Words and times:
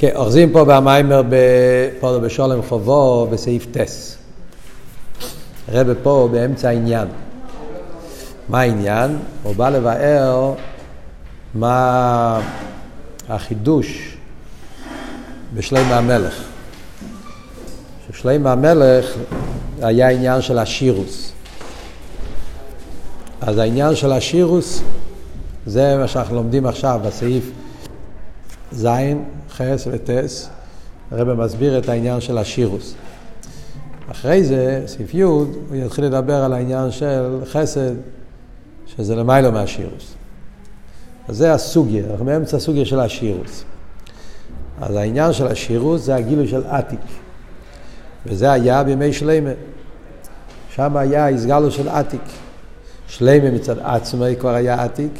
כן, 0.00 0.10
אוחזים 0.14 0.52
פה 0.52 0.64
במיימר 0.64 1.22
בפודו 1.28 2.20
בשולם 2.20 2.62
חובו 2.68 3.26
בסעיף 3.30 3.66
טס. 3.70 4.16
הרב 5.68 5.94
פה 6.02 6.28
באמצע 6.32 6.68
העניין. 6.68 7.08
מה 8.48 8.60
העניין? 8.60 9.18
הוא 9.42 9.54
בא 9.54 9.68
לבאר 9.68 10.54
מה 11.54 12.40
החידוש 13.28 14.16
בשלמה 15.54 15.98
המלך. 15.98 16.44
ששלמה 18.12 18.52
המלך 18.52 19.16
היה 19.82 20.10
עניין 20.10 20.42
של 20.42 20.58
השירוס. 20.58 21.32
אז 23.40 23.58
העניין 23.58 23.94
של 23.94 24.12
השירוס 24.12 24.82
זה 25.66 25.96
מה 25.96 26.08
שאנחנו 26.08 26.34
לומדים 26.36 26.66
עכשיו 26.66 27.00
בסעיף 27.04 27.50
ז', 28.72 28.86
חס 29.60 29.86
וטס, 29.90 30.48
הרב 31.10 31.32
מסביר 31.32 31.78
את 31.78 31.88
העניין 31.88 32.20
של 32.20 32.38
השירוס. 32.38 32.94
אחרי 34.10 34.44
זה, 34.44 34.82
סעיף 34.86 35.14
י', 35.14 35.22
הוא 35.22 35.46
יתחיל 35.72 36.04
לדבר 36.04 36.34
על 36.44 36.52
העניין 36.52 36.90
של 36.90 37.40
חסד, 37.44 37.92
שזה 38.86 39.16
למיילו 39.16 39.52
מהשירוס. 39.52 40.14
אז 41.28 41.36
זה 41.36 41.52
הסוגיה, 41.52 42.04
אנחנו 42.10 42.24
באמצע 42.24 42.56
הסוגיה 42.56 42.84
של 42.84 43.00
השירוס. 43.00 43.64
אז 44.80 44.96
העניין 44.96 45.32
של 45.32 45.46
השירוס 45.46 46.02
זה 46.02 46.14
הגילוי 46.14 46.48
של 46.48 46.66
עתיק. 46.66 47.00
וזה 48.26 48.52
היה 48.52 48.84
בימי 48.84 49.12
שלמה. 49.12 49.50
שם 50.70 50.96
היה 50.96 51.28
הסגלו 51.28 51.70
של 51.70 51.88
עתיק. 51.88 52.24
שלמה 53.08 53.50
מצד 53.50 53.78
עצמי 53.78 54.36
כבר 54.38 54.54
היה 54.54 54.84
עתיק, 54.84 55.12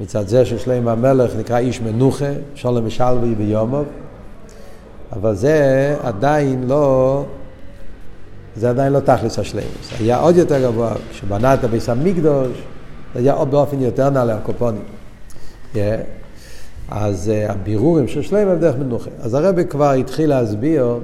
מצד 0.00 0.28
זה 0.28 0.44
ששלמה 0.44 0.92
המלך 0.92 1.36
נקרא 1.38 1.58
איש 1.58 1.80
מנוחה, 1.80 2.30
שולם 2.54 2.86
ושלוי 2.86 3.34
ביומוב, 3.34 3.86
אבל 5.12 5.34
זה 5.34 5.96
עדיין 6.02 6.64
לא, 6.68 7.24
זה 8.56 8.70
עדיין 8.70 8.92
לא 8.92 9.00
תכלס. 9.00 9.36
זה 9.36 9.60
היה 10.00 10.18
עוד 10.18 10.36
יותר 10.36 10.62
גבוה, 10.62 10.94
כשבנה 11.10 11.54
את 11.54 11.64
הביס 11.64 11.88
המקדוש, 11.88 12.62
זה 13.14 13.20
היה 13.20 13.32
עוד 13.32 13.50
באופן 13.50 13.80
יותר 13.80 14.10
נעלה 14.10 14.36
הקופונים. 14.36 14.82
Yeah. 15.74 15.78
אז 16.88 17.32
uh, 17.32 17.52
הבירורים 17.52 18.08
של 18.08 18.22
שלמה 18.22 18.52
הם 18.52 18.58
דרך 18.58 18.76
מנוחה. 18.76 19.10
אז 19.20 19.34
הרבי 19.34 19.64
כבר 19.64 19.90
התחיל 19.90 20.30
להסביר, 20.30 20.98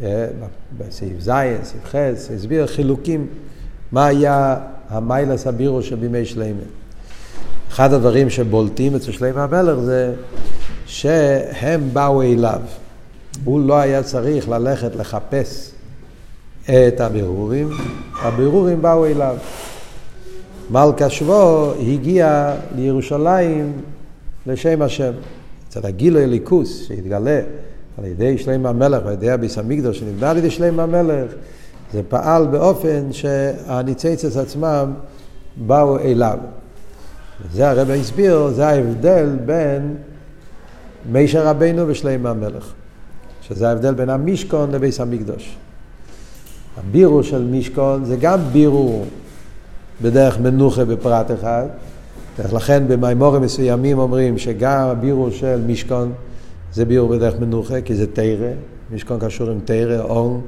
uh, 0.00 0.02
בסעיף 0.78 1.20
ז', 1.20 1.30
סעיף 1.62 1.84
ח', 1.84 1.94
הסביר 2.34 2.66
חילוקים, 2.66 3.26
מה 3.92 4.06
היה 4.06 4.56
המיילס 4.88 5.46
הבירו 5.46 5.82
שבימי 5.82 6.24
שלמה. 6.24 6.62
אחד 7.70 7.92
הדברים 7.92 8.30
שבולטים 8.30 8.94
אצל 8.94 9.12
שלמה 9.12 9.44
המלך 9.44 9.78
זה 9.78 10.14
שהם 10.86 11.80
באו 11.92 12.22
אליו. 12.22 12.60
הוא 13.44 13.60
לא 13.60 13.74
היה 13.74 14.02
צריך 14.02 14.48
ללכת 14.48 14.96
לחפש 14.96 15.70
את 16.64 17.00
הבירורים, 17.00 17.70
הבירורים 18.22 18.82
באו 18.82 19.06
אליו. 19.06 19.36
מלכה 20.70 21.10
שבו 21.10 21.72
הגיע 21.80 22.54
לירושלים 22.76 23.72
לשם 24.46 24.82
השם. 24.82 25.12
אצל 25.68 25.86
הגילוי 25.86 26.24
הליכוס 26.24 26.86
שהתגלה 26.88 27.40
על 27.98 28.04
ידי 28.04 28.38
שלמה 28.38 28.68
המלך 28.68 29.02
ועל 29.04 29.12
ידי 29.12 29.30
הביס 29.30 29.58
המקדוש 29.58 29.98
שנבנה 29.98 30.30
על 30.30 30.36
ידי 30.36 30.50
שלמה 30.50 30.82
המלך, 30.82 31.32
זה 31.92 32.02
פעל 32.08 32.46
באופן 32.46 33.12
שהניציצס 33.12 34.36
עצמם 34.36 34.92
באו 35.56 35.98
אליו. 35.98 36.38
זה 37.52 37.70
הרב 37.70 37.90
הסביר, 37.90 38.48
זה 38.48 38.66
ההבדל 38.66 39.28
בין 39.46 39.96
מישר 41.12 41.46
רבינו 41.46 41.88
ושלמה 41.88 42.30
המלך. 42.30 42.72
שזה 43.48 43.68
ההבדל 43.68 43.94
בין 43.94 44.10
המשכון 44.10 44.70
לביס 44.70 45.00
המקדוש. 45.00 45.56
הבירו 46.78 47.22
של 47.22 47.42
משכון 47.42 48.04
זה 48.04 48.16
גם 48.16 48.38
בירו 48.52 49.04
בדרך 50.02 50.38
מנוחה 50.38 50.84
בפרט 50.84 51.30
אחד. 51.30 51.66
לכן 52.52 52.88
במימורים 52.88 53.42
מסוימים 53.42 53.98
אומרים 53.98 54.38
שגם 54.38 54.88
הבירו 54.88 55.30
של 55.30 55.60
משכון 55.66 56.12
זה 56.72 56.84
בירו 56.84 57.08
בדרך 57.08 57.34
מנוחה, 57.40 57.80
כי 57.80 57.94
זה 57.94 58.06
תרא, 58.06 58.50
משכון 58.94 59.18
קשור 59.20 59.50
עם 59.50 59.60
תרא, 59.64 60.00
אורן, 60.02 60.40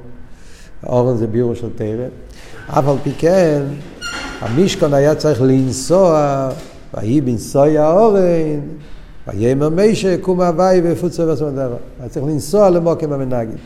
אורן 0.87 1.17
זה 1.17 1.27
בירו 1.27 1.57
של 1.57 1.69
תרא. 1.75 2.07
אף 2.69 2.89
על 2.89 2.97
פי 3.03 3.11
כן, 3.19 3.63
המשכון 4.41 4.95
היה 4.95 5.15
צריך 5.15 5.43
לנסוע 5.43 6.49
ויהי 6.97 7.21
בנסוי 7.21 7.79
האורן, 7.79 8.61
ויאמר 9.29 9.69
מישה 9.69 10.17
קום 10.21 10.41
הוואי 10.41 10.81
ופוצה 10.85 11.27
בסמדרה. 11.27 11.77
היה 12.01 12.09
צריך 12.09 12.27
לנסוע 12.27 12.71
למוקם 12.71 13.13
המנהגים. 13.13 13.57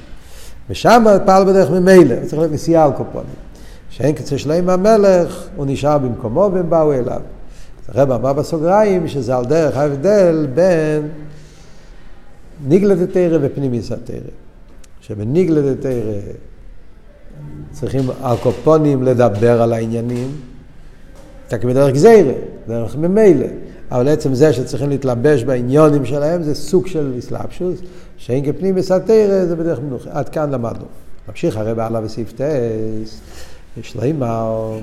ושם 0.71 1.05
פעל 1.27 1.45
בדרך 1.45 1.71
ממילא, 1.71 2.17
צריך 2.27 2.39
להיות 2.39 2.53
נסיעה 2.53 2.85
על 2.85 2.93
קופונים. 2.93 3.35
שאין 3.91 4.15
קצה 4.15 4.39
שלהם 4.39 4.71
המלך, 4.71 5.49
הוא 5.57 5.67
נשאר 5.69 5.99
במקומו 5.99 6.51
והם 6.53 6.71
באו 6.71 6.93
אליו. 6.93 7.21
הרב 7.89 8.11
אמר 8.11 8.33
בסוגריים 8.33 9.09
שזה 9.09 9.37
על 9.37 9.45
דרך 9.45 9.77
ההבדל 9.77 10.47
בין 10.55 11.09
ניגלת 12.69 13.13
תרא 13.13 13.39
ופנימיס 13.43 13.93
התרא. 13.93 14.17
שבניגלת 15.01 15.81
תרא 15.81 16.21
צריכים 17.71 18.11
על 18.23 18.37
קופונים 18.37 19.03
לדבר 19.03 19.63
על 19.63 19.73
העניינים, 19.73 20.29
רק 21.53 21.65
בדרך 21.65 21.95
גזירה, 21.95 22.33
דרך 22.69 22.97
ממילא. 22.97 23.47
אבל 23.91 24.09
עצם 24.09 24.35
זה 24.35 24.53
שצריכים 24.53 24.89
להתלבש 24.89 25.45
בעניונים 25.45 26.05
שלהם 26.05 26.43
זה 26.43 26.55
סוג 26.55 26.87
של 26.87 27.15
אסלאפשוס, 27.19 27.81
שאין 28.17 28.53
כפנים 28.53 28.75
בסתירה 28.75 29.47
זה 29.47 29.57
בדרך 29.57 29.81
מנוחה. 29.81 30.11
עד 30.13 30.29
כאן 30.29 30.51
למדנו. 30.51 30.85
נמשיך 31.29 31.57
הרי 31.57 31.75
בעלה 31.75 32.01
בסעיף 32.01 32.33
טס, 32.33 33.21
יש 33.81 33.97
לימר. 33.97 34.79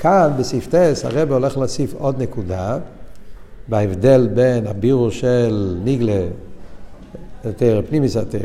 כאן 0.00 0.30
בסעיף 0.38 0.66
טס 0.66 1.04
הרב 1.04 1.32
הולך 1.32 1.58
להוסיף 1.58 1.94
עוד 1.94 2.22
נקודה, 2.22 2.78
בהבדל 3.68 4.28
בין 4.34 4.66
הבירו 4.66 5.10
של 5.10 5.76
ניגלה, 5.84 6.26
יותר 7.44 7.82
פנימיס 7.88 8.16
התרא, 8.16 8.40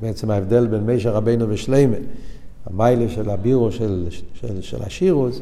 בעצם 0.00 0.30
ההבדל 0.30 0.66
בין 0.66 0.80
מישר 0.80 1.10
רבינו 1.10 1.48
ושלימה, 1.48 1.96
המיילה 2.66 3.08
של 3.08 3.30
הבירו 3.30 3.72
של, 3.72 4.06
של, 4.34 4.62
של 4.62 4.82
השירוס, 4.82 5.40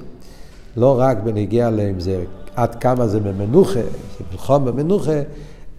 לא 0.76 1.00
רק 1.00 1.18
בנגיע 1.24 1.70
לאם 1.70 2.00
זה 2.00 2.24
עד 2.56 2.74
כמה 2.74 3.06
זה 3.06 3.20
במנוחה, 3.20 3.80
זה 4.18 4.24
מלחום 4.32 4.64
במנוחה, 4.64 5.20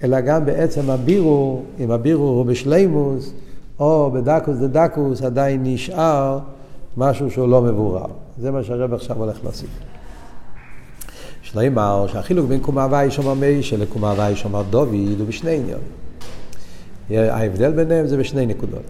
אלא 0.03 0.21
גם 0.21 0.45
בעצם 0.45 0.89
הבירו, 0.89 1.61
אם 1.79 1.91
הבירו 1.91 2.27
הוא 2.27 2.45
בשלימוס, 2.45 3.33
או 3.79 4.11
בדקוס 4.11 4.57
דדקוס, 4.57 5.21
עדיין 5.21 5.61
נשאר 5.63 6.39
משהו 6.97 7.31
שהוא 7.31 7.47
לא 7.47 7.61
מבורר. 7.61 8.05
זה 8.37 8.51
מה 8.51 8.63
שהרב 8.63 8.93
עכשיו 8.93 9.17
הולך 9.17 9.43
להוסיף. 9.43 9.69
שלימר, 11.41 12.05
שהחילוק 12.07 12.47
בין 12.47 12.59
קומה 12.59 12.87
וייש 12.91 13.19
אומר 13.19 13.33
מישה 13.33 13.77
לקומה 13.77 14.13
וייש 14.17 14.45
אומר 14.45 14.63
דוד 14.69 14.93
הוא 15.19 15.27
בשני 15.27 15.55
עניונים. 15.55 17.31
ההבדל 17.33 17.71
ביניהם 17.71 18.07
זה 18.07 18.17
בשני 18.17 18.45
נקודות. 18.45 18.81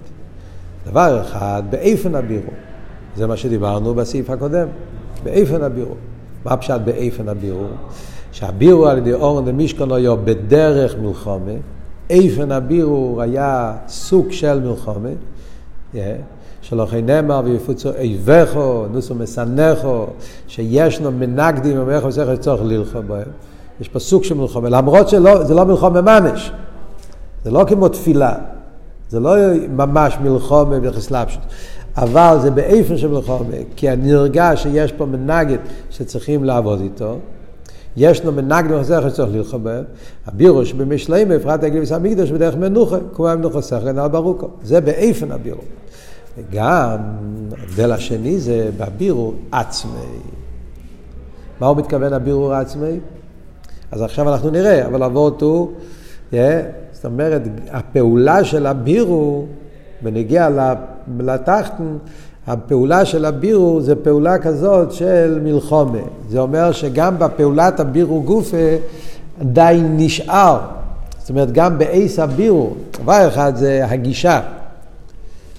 דבר 0.85 1.21
אחד, 1.21 1.63
באיפן 1.69 2.15
הבירו. 2.15 2.51
זה 3.15 3.27
מה 3.27 3.37
שדיברנו 3.37 3.93
בסעיף 3.93 4.29
הקודם. 4.29 4.67
באיפן 5.25 5.63
הבירו. 5.63 5.95
מה 6.45 6.57
פשט 6.57 6.81
באיפן 6.85 7.29
הבירו? 7.29 7.65
שהבירו 8.31 8.87
על 8.87 8.97
ידי 8.97 9.13
אורן 9.13 9.45
למשכון 9.45 9.91
היה 9.91 10.15
בדרך 10.15 10.95
מלחומה, 11.01 11.51
איפן 12.09 12.51
הבירו 12.51 13.21
היה 13.21 13.73
סוג 13.87 14.31
של 14.31 14.59
מלחומה, 14.59 15.09
yeah, 15.93 15.97
שלא 16.61 16.85
חי 16.85 17.01
נאמר 17.01 17.41
ויפוצו 17.45 17.89
איבכו, 17.93 18.85
נוסו 18.91 19.15
מסנכו, 19.15 20.05
שישנו 20.47 21.11
מנגדים 21.11 21.79
ומאיך 21.79 22.05
וצריך 22.05 22.29
לצורך 22.29 22.61
ללחום 22.63 23.07
בהם. 23.07 23.27
יש 23.81 23.89
פה 23.89 23.99
סוג 23.99 24.23
של 24.23 24.35
מלחומה, 24.35 24.69
למרות 24.69 25.09
שזה 25.09 25.53
לא 25.53 25.65
מלחומה 25.65 26.01
ממש, 26.01 26.51
זה 27.43 27.51
לא 27.51 27.65
כמו 27.67 27.87
תפילה, 27.87 28.33
זה 29.09 29.19
לא 29.19 29.35
ממש 29.69 30.17
מלחומה 30.21 30.75
וחסלפשות. 30.81 31.41
אבל 31.97 32.37
זה 32.41 32.51
באיפן 32.51 32.97
של 32.97 33.07
מלחמה, 33.07 33.37
כי 33.75 33.89
אני 33.89 34.11
נרגש 34.11 34.63
שיש 34.63 34.91
פה 34.91 35.05
מנגד 35.05 35.57
שצריכים 35.89 36.43
לעבוד 36.43 36.81
איתו. 36.81 37.17
יש 37.97 38.25
לו 38.25 38.31
מנגד 38.31 38.71
וחסך 38.71 39.03
שצריך 39.09 39.29
ללחום 39.33 39.63
בהם. 39.63 39.83
הבירו 40.25 40.65
שבמשלעים 40.65 41.29
בפרט 41.29 41.63
הגליל 41.63 41.83
וסע 41.83 41.97
מקדוש 41.97 42.31
בדרך 42.31 42.55
מנוחה, 42.55 42.97
כמו 43.13 43.25
מנוחה 43.25 43.61
שכל 43.61 43.87
על 43.87 44.07
ברוקו. 44.07 44.47
זה 44.63 44.81
באיפן 44.81 45.31
הבירו. 45.31 45.61
וגם 46.37 46.97
ההבדל 47.57 47.91
השני 47.91 48.39
זה 48.39 48.69
בבירו 48.77 49.33
עצמי. 49.51 50.19
מה 51.59 51.67
הוא 51.67 51.77
מתכוון 51.77 52.13
הבירו 52.13 52.51
עצמי? 52.51 52.99
אז 53.91 54.01
עכשיו 54.01 54.33
אנחנו 54.33 54.49
נראה, 54.49 54.87
אבל 54.87 55.03
אבות 55.03 55.41
הוא, 55.41 55.71
yeah, 56.31 56.35
זאת 56.91 57.05
אומרת, 57.05 57.41
הפעולה 57.71 58.43
של 58.43 58.65
הבירו 58.65 59.45
בנגיע 60.05 60.49
לתחתן, 61.19 61.97
הפעולה 62.47 63.05
של 63.05 63.25
הבירו 63.25 63.81
זה 63.81 63.95
פעולה 63.95 64.37
כזאת 64.37 64.91
של 64.91 65.39
מלחומה. 65.43 65.99
זה 66.29 66.39
אומר 66.39 66.71
שגם 66.71 67.19
בפעולת 67.19 67.79
הבירו 67.79 68.23
גופה 68.23 68.75
עדיין 69.41 69.93
נשאר. 69.97 70.59
זאת 71.19 71.29
אומרת, 71.29 71.51
גם 71.51 71.77
באייס 71.77 72.19
הבירו, 72.19 72.73
דבר 73.03 73.27
אחד 73.27 73.55
זה 73.55 73.85
הגישה. 73.85 74.41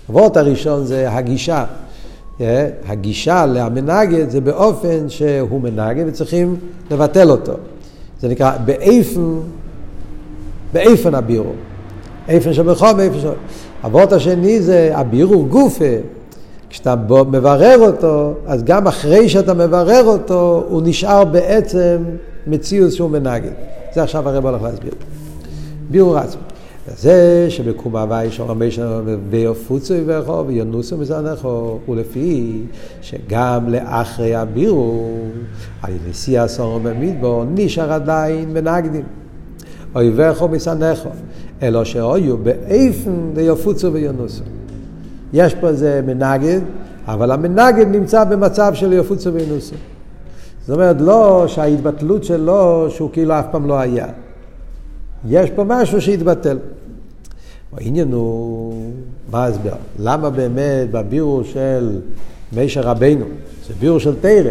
הוורט 0.06 0.36
הראשון 0.36 0.84
זה 0.84 1.10
הגישה. 1.10 1.64
אה, 2.40 2.68
הגישה 2.86 3.46
למנגד 3.46 4.30
זה 4.30 4.40
באופן 4.40 5.08
שהוא 5.08 5.60
מנגד 5.60 6.04
וצריכים 6.08 6.56
לבטל 6.90 7.30
אותו. 7.30 7.52
זה 8.20 8.28
נקרא 8.28 8.56
באיפן, 8.64 9.38
באיפן 10.72 11.14
הבירו. 11.14 11.52
איפן 12.28 12.52
שבחום, 12.52 13.00
איפן 13.00 13.18
שבחום. 13.18 13.36
הוורט 13.82 14.12
השני 14.12 14.60
זה 14.60 14.90
הבירו 14.94 15.44
גופה. 15.44 15.94
כשאתה 16.70 16.94
מברר 17.30 17.78
אותו, 17.78 18.34
אז 18.46 18.64
גם 18.64 18.86
אחרי 18.86 19.28
שאתה 19.28 19.54
מברר 19.54 20.04
אותו, 20.04 20.64
הוא 20.68 20.82
נשאר 20.84 21.24
בעצם 21.24 21.96
מציאות 22.46 22.92
שהוא 22.92 23.10
מנגד. 23.10 23.50
זה 23.94 24.02
עכשיו 24.02 24.28
הרב 24.28 24.46
הולך 24.46 24.62
להסביר. 24.62 24.92
ביור 25.90 26.18
עצמו. 26.18 26.42
זה 26.96 27.46
שבקום 27.48 27.96
הוואי 27.96 28.30
שורמי 28.30 28.70
שלנו 28.70 29.16
ויופוצו 29.30 29.94
יברכו 29.94 30.44
ויונוסו 30.46 30.96
מזנכו 30.96 31.78
ולפי 31.88 32.62
שגם 33.02 33.68
לאחרי 33.68 34.34
הבירו 34.34 35.10
על 35.82 35.92
ידי 35.92 36.14
שיא 36.14 36.40
הסורו 36.40 36.80
במדבור 36.80 37.44
נשאר 37.54 37.92
עדיין 37.92 38.52
מנגדים 38.52 39.04
אויבכו 39.94 40.48
מסנכו 40.48 41.08
אלא 41.62 41.84
שאויו 41.84 42.38
באיפן 42.38 43.30
ויופוצו 43.34 43.92
ויונוסו 43.92 44.42
יש 45.32 45.54
פה 45.54 45.68
איזה 45.68 46.00
מנגד 46.06 46.60
אבל 47.06 47.30
המנגד 47.30 47.86
נמצא 47.86 48.24
במצב 48.24 48.74
של 48.74 48.92
יופוצו 48.92 49.32
ויונוסו 49.32 49.74
זאת 50.66 50.74
אומרת 50.74 50.96
לא 51.00 51.44
שההתבטלות 51.48 52.24
שלו 52.24 52.86
שהוא 52.90 53.10
כאילו 53.12 53.38
אף 53.38 53.46
פעם 53.50 53.66
לא 53.66 53.78
היה 53.78 54.06
יש 55.28 55.50
פה 55.50 55.64
משהו 55.64 56.00
שהתבטל. 56.00 56.58
העניין 57.72 58.12
הוא, 58.12 58.92
מה 59.30 59.44
ההסבר? 59.44 59.74
למה 59.98 60.30
באמת 60.30 60.90
בבירו 60.90 61.44
של 61.44 62.00
מישר 62.52 62.80
רבנו, 62.80 63.24
זה 63.68 63.74
בירו 63.80 64.00
של 64.00 64.14
תרא, 64.20 64.50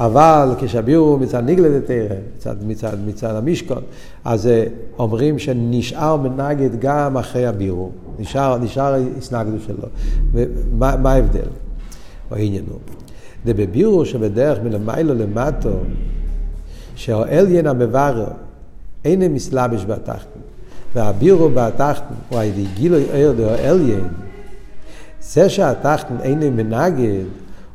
אבל 0.00 0.54
כשהבירו 0.58 1.18
מצד 1.18 1.44
ניגלה 1.44 1.78
דתרא, 1.78 2.16
מצד, 2.36 2.56
מצד, 2.66 2.96
מצד 3.06 3.34
המשכון, 3.34 3.82
אז 4.24 4.48
אומרים 4.98 5.38
שנשאר 5.38 6.16
מנגד 6.16 6.80
גם 6.80 7.16
אחרי 7.16 7.46
הבירו, 7.46 7.90
נשאר, 8.18 8.58
נשאר 8.58 8.94
הסנגדו 9.18 9.56
שלו. 9.66 9.88
ומה 10.32 11.12
ההבדל? 11.12 11.48
העניין 12.30 12.64
הוא, 12.70 12.78
דבבירו 13.44 14.06
שבדרך 14.06 14.58
מלמיילו 14.64 15.14
למטו, 15.14 15.70
שהאליין 16.94 17.66
המברר 17.66 18.26
אין 19.04 19.34
מסלבש 19.34 19.84
בתחתן. 19.84 20.40
והבירו 20.94 21.50
בתחתן 21.54 22.14
הוא 22.28 22.38
על 22.38 22.44
ידי 22.44 22.66
גילוי 22.74 23.04
ער 23.12 23.32
דו 23.36 23.48
אליין. 23.48 24.08
זה 25.20 25.48
שהתחתן 25.48 26.16
אין 26.22 26.56
מנגד, 26.56 27.24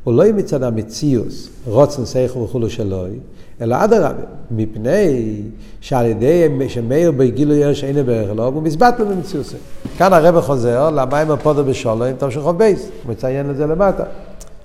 הוא 0.06 0.13
לא 0.13 0.24
מצד 0.36 0.63
המציאוס, 0.63 1.50
רוצן 1.66 2.06
סייכו 2.06 2.44
וכולו 2.44 2.69
שלוי, 2.69 3.19
אלא 3.62 3.84
אדרבה, 3.84 4.24
מפני 4.52 5.42
שעל 5.81 6.06
ידי 6.06 6.50
שמאיר 6.68 7.12
בגילוי 7.12 7.63
ער 7.63 7.74
שאין 7.74 8.06
בערך 8.06 8.31
לו, 8.36 8.46
הוא 8.46 8.63
מסבט 8.63 9.00
לו 9.00 9.07
במציאוס. 9.07 9.54
כאן 9.98 10.13
הרב 10.13 10.42
חוזר 10.42 10.90
למים 10.90 11.31
הפודו 11.31 11.63
בשולו 11.63 12.06
עם 12.06 12.16
תמשך 12.16 12.42
בייס, 12.42 12.90
הוא 13.04 13.12
מציין 13.12 13.50
את 13.50 13.57
זה 13.57 13.68
למטה. 13.68 14.04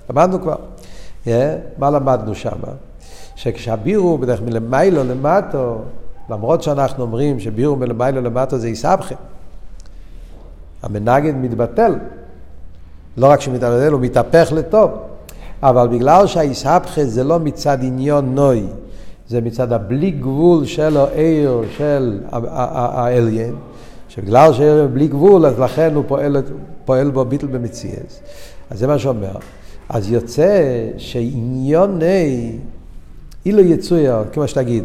למדנו 0.09 0.41
כבר. 0.41 0.55
Yeah, 1.25 1.29
מה 1.77 1.89
למדנו 1.89 2.35
שם? 2.35 2.57
שכשהבירו 3.35 4.17
בדרך 4.17 4.41
מלמיילו 4.41 5.03
למטו, 5.03 5.77
למרות 6.29 6.63
שאנחנו 6.63 7.03
אומרים 7.03 7.39
שביור 7.39 7.77
מלמעלה 7.77 8.21
למטה 8.21 8.57
זה 8.57 8.69
יסבכה. 8.69 9.15
המנגד 10.83 11.35
מתבטל. 11.35 11.95
לא 13.17 13.27
רק 13.27 13.41
שמתבטל, 13.41 13.91
הוא 13.91 14.01
מתהפך 14.01 14.51
לטוב. 14.55 14.91
אבל 15.63 15.87
בגלל 15.87 16.27
שהיסבכה 16.27 17.05
זה 17.05 17.23
לא 17.23 17.39
מצד 17.39 17.77
עניון 17.81 18.35
נוי, 18.35 18.63
זה 19.27 19.41
מצד 19.41 19.73
הבלי 19.73 20.11
גבול 20.11 20.65
של 20.65 20.97
העיר 20.97 21.61
של 21.77 22.19
האליין, 22.31 23.55
שבגלל 24.09 24.53
שהעיר 24.53 24.87
בלי 24.93 25.07
גבול, 25.07 25.45
אז 25.45 25.59
לכן 25.59 25.95
הוא 25.95 26.03
פועל, 26.07 26.37
פועל 26.85 27.09
בו 27.09 27.25
ביטל 27.25 27.47
במציאס. 27.47 28.19
אז 28.69 28.79
זה 28.79 28.87
מה 28.87 28.99
שאומר. 28.99 29.35
אז 29.89 30.11
יוצא 30.11 30.63
שעניוני 30.97 32.51
אילו 33.45 33.61
יצויה, 33.61 34.21
כמו 34.33 34.47
שתגיד, 34.47 34.83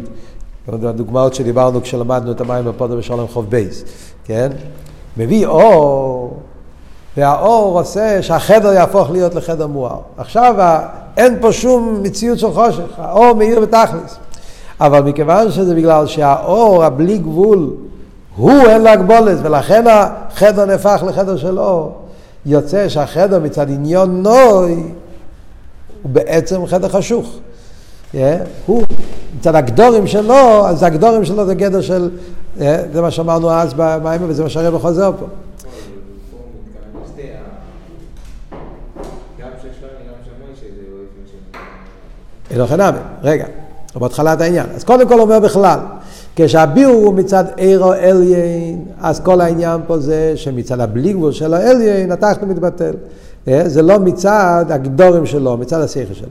הדוגמאות 0.67 1.33
שדיברנו 1.33 1.81
כשלמדנו 1.81 2.31
את 2.31 2.41
המים 2.41 2.65
בפודר 2.65 2.95
בשלום 2.95 3.27
חוב 3.27 3.49
בייס, 3.49 3.83
כן? 4.25 4.49
מביא 5.17 5.47
אור, 5.47 6.37
והאור 7.17 7.79
עושה 7.79 8.21
שהחדר 8.21 8.73
יהפוך 8.73 9.11
להיות 9.11 9.35
לחדר 9.35 9.67
מואר. 9.67 9.99
עכשיו 10.17 10.79
אין 11.17 11.37
פה 11.41 11.51
שום 11.53 11.99
מציאות 12.03 12.39
של 12.39 12.51
חושך, 12.51 12.83
האור 12.97 13.33
מאיר 13.33 13.59
בתכלס. 13.59 14.17
אבל 14.81 15.01
מכיוון 15.01 15.51
שזה 15.51 15.75
בגלל 15.75 16.07
שהאור, 16.07 16.83
הבלי 16.83 17.17
גבול, 17.17 17.69
הוא 18.35 18.51
אין 18.51 18.81
לו 18.81 18.89
הגבולת, 18.89 19.37
ולכן 19.41 19.85
החדר 19.87 20.65
נהפך 20.65 21.03
לחדר 21.07 21.37
של 21.37 21.59
אור, 21.59 21.95
יוצא 22.45 22.89
שהחדר 22.89 23.39
מצד 23.39 23.69
עניון 23.69 24.23
נוי, 24.23 24.73
הוא 26.03 26.11
בעצם 26.11 26.65
חדר 26.65 26.89
חשוך. 26.89 27.35
Yeah, 28.13 28.17
הוא 28.65 28.83
מצד 29.39 29.55
הגדורים 29.55 30.07
שלו, 30.07 30.67
אז 30.67 30.83
הגדורים 30.83 31.25
שלו 31.25 31.45
זה 31.45 31.55
גדר 31.55 31.81
של, 31.81 32.09
אה, 32.61 32.83
זה 32.93 33.01
מה 33.01 33.11
שאמרנו 33.11 33.51
אז 33.51 33.73
במים, 33.77 34.21
וזה 34.27 34.43
מה 34.43 34.49
שהרבא 34.49 34.77
חוזר 34.77 35.11
פה. 35.19 35.25
אלוהי 42.51 42.77
נאמן, 42.77 42.97
רגע, 43.23 43.45
בהתחלת 43.95 44.41
העניין. 44.41 44.65
אז 44.75 44.83
קודם 44.83 45.07
כל 45.07 45.19
אומר 45.19 45.39
בכלל, 45.39 45.79
כשהביאור 46.35 47.05
הוא 47.05 47.13
מצד 47.13 47.45
עירו 47.55 47.93
אליין, 47.93 48.85
אז 49.01 49.19
כל 49.19 49.41
העניין 49.41 49.81
פה 49.87 49.99
זה 49.99 50.33
שמצד 50.35 50.79
הבלי 50.79 51.13
גבול 51.13 51.31
של 51.31 51.53
האליין, 51.53 52.11
התחתו 52.11 52.45
מתבטל. 52.45 52.93
אה, 53.47 53.69
זה 53.69 53.81
לא 53.81 53.99
מצד 53.99 54.65
הגדורים 54.69 55.25
שלו, 55.25 55.57
מצד 55.57 55.81
השכל 55.81 56.13
שלו. 56.13 56.27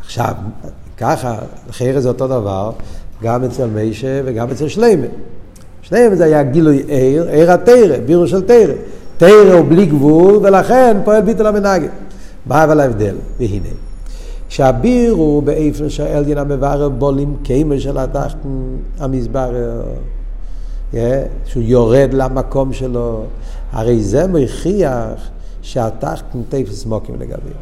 עכשיו, 0.00 0.34
ככה, 0.96 1.36
חייר 1.70 2.00
זה 2.00 2.08
אותו 2.08 2.28
דבר, 2.28 2.70
גם 3.22 3.44
אצל 3.44 3.66
מיישה 3.66 4.20
וגם 4.24 4.50
אצל 4.50 4.68
שלמה. 4.68 5.06
שלמה 5.82 6.16
זה 6.16 6.24
היה 6.24 6.42
גילוי 6.42 6.82
עיר, 6.88 7.28
עיר 7.28 7.52
התרא, 7.52 7.96
בירו 8.06 8.26
של 8.26 8.42
תרא. 8.42 8.74
תרא 9.16 9.52
הוא 9.52 9.64
בלי 9.68 9.86
גבול, 9.86 10.36
ולכן 10.42 10.96
פועל 11.04 11.22
ביטול 11.22 11.46
המנהגת. 11.46 11.90
מה 12.46 12.64
אבל 12.64 12.80
ההבדל? 12.80 13.14
והנה, 13.38 13.68
כשהביר 14.48 15.12
הוא 15.12 15.42
באיפן 15.42 15.88
שהאליין 15.88 16.38
המברר 16.38 16.88
בולים 16.88 17.36
קיימר 17.42 17.78
של 17.78 17.98
התחתן 17.98 18.76
המזברר, 18.98 19.82
שהוא 21.44 21.62
יורד 21.62 22.08
למקום 22.12 22.72
שלו, 22.72 23.24
הרי 23.72 24.02
זה 24.02 24.26
מוכיח 24.26 25.28
שהתחתן 25.62 26.38
תפס 26.48 26.86
מוקים 26.86 27.14
לגביו. 27.20 27.54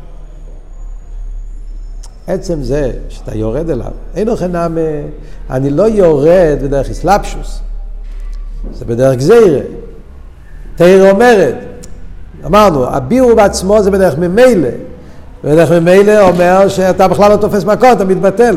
עצם 2.26 2.62
זה 2.62 2.92
שאתה 3.08 3.36
יורד 3.36 3.70
אליו, 3.70 3.92
אין 4.14 4.28
לך 4.28 4.42
נאמה, 4.42 4.80
אני 5.50 5.70
לא 5.70 5.82
יורד 5.82 6.58
בדרך 6.62 6.90
אסלאפשוס, 6.90 7.60
זה 8.72 8.84
בדרך 8.84 9.18
גזירה. 9.18 9.60
תרא 10.76 11.10
אומרת, 11.10 11.54
אמרנו, 12.46 12.86
הבירו 12.86 13.36
בעצמו 13.36 13.82
זה 13.82 13.90
בדרך 13.90 14.18
ממילא. 14.18 14.68
בדרך 15.44 15.70
ממילא 15.70 16.28
אומר 16.28 16.68
שאתה 16.68 17.08
בכלל 17.08 17.30
לא 17.30 17.36
תופס 17.36 17.64
מקום, 17.64 17.92
אתה 17.92 18.04
מתבטל. 18.04 18.56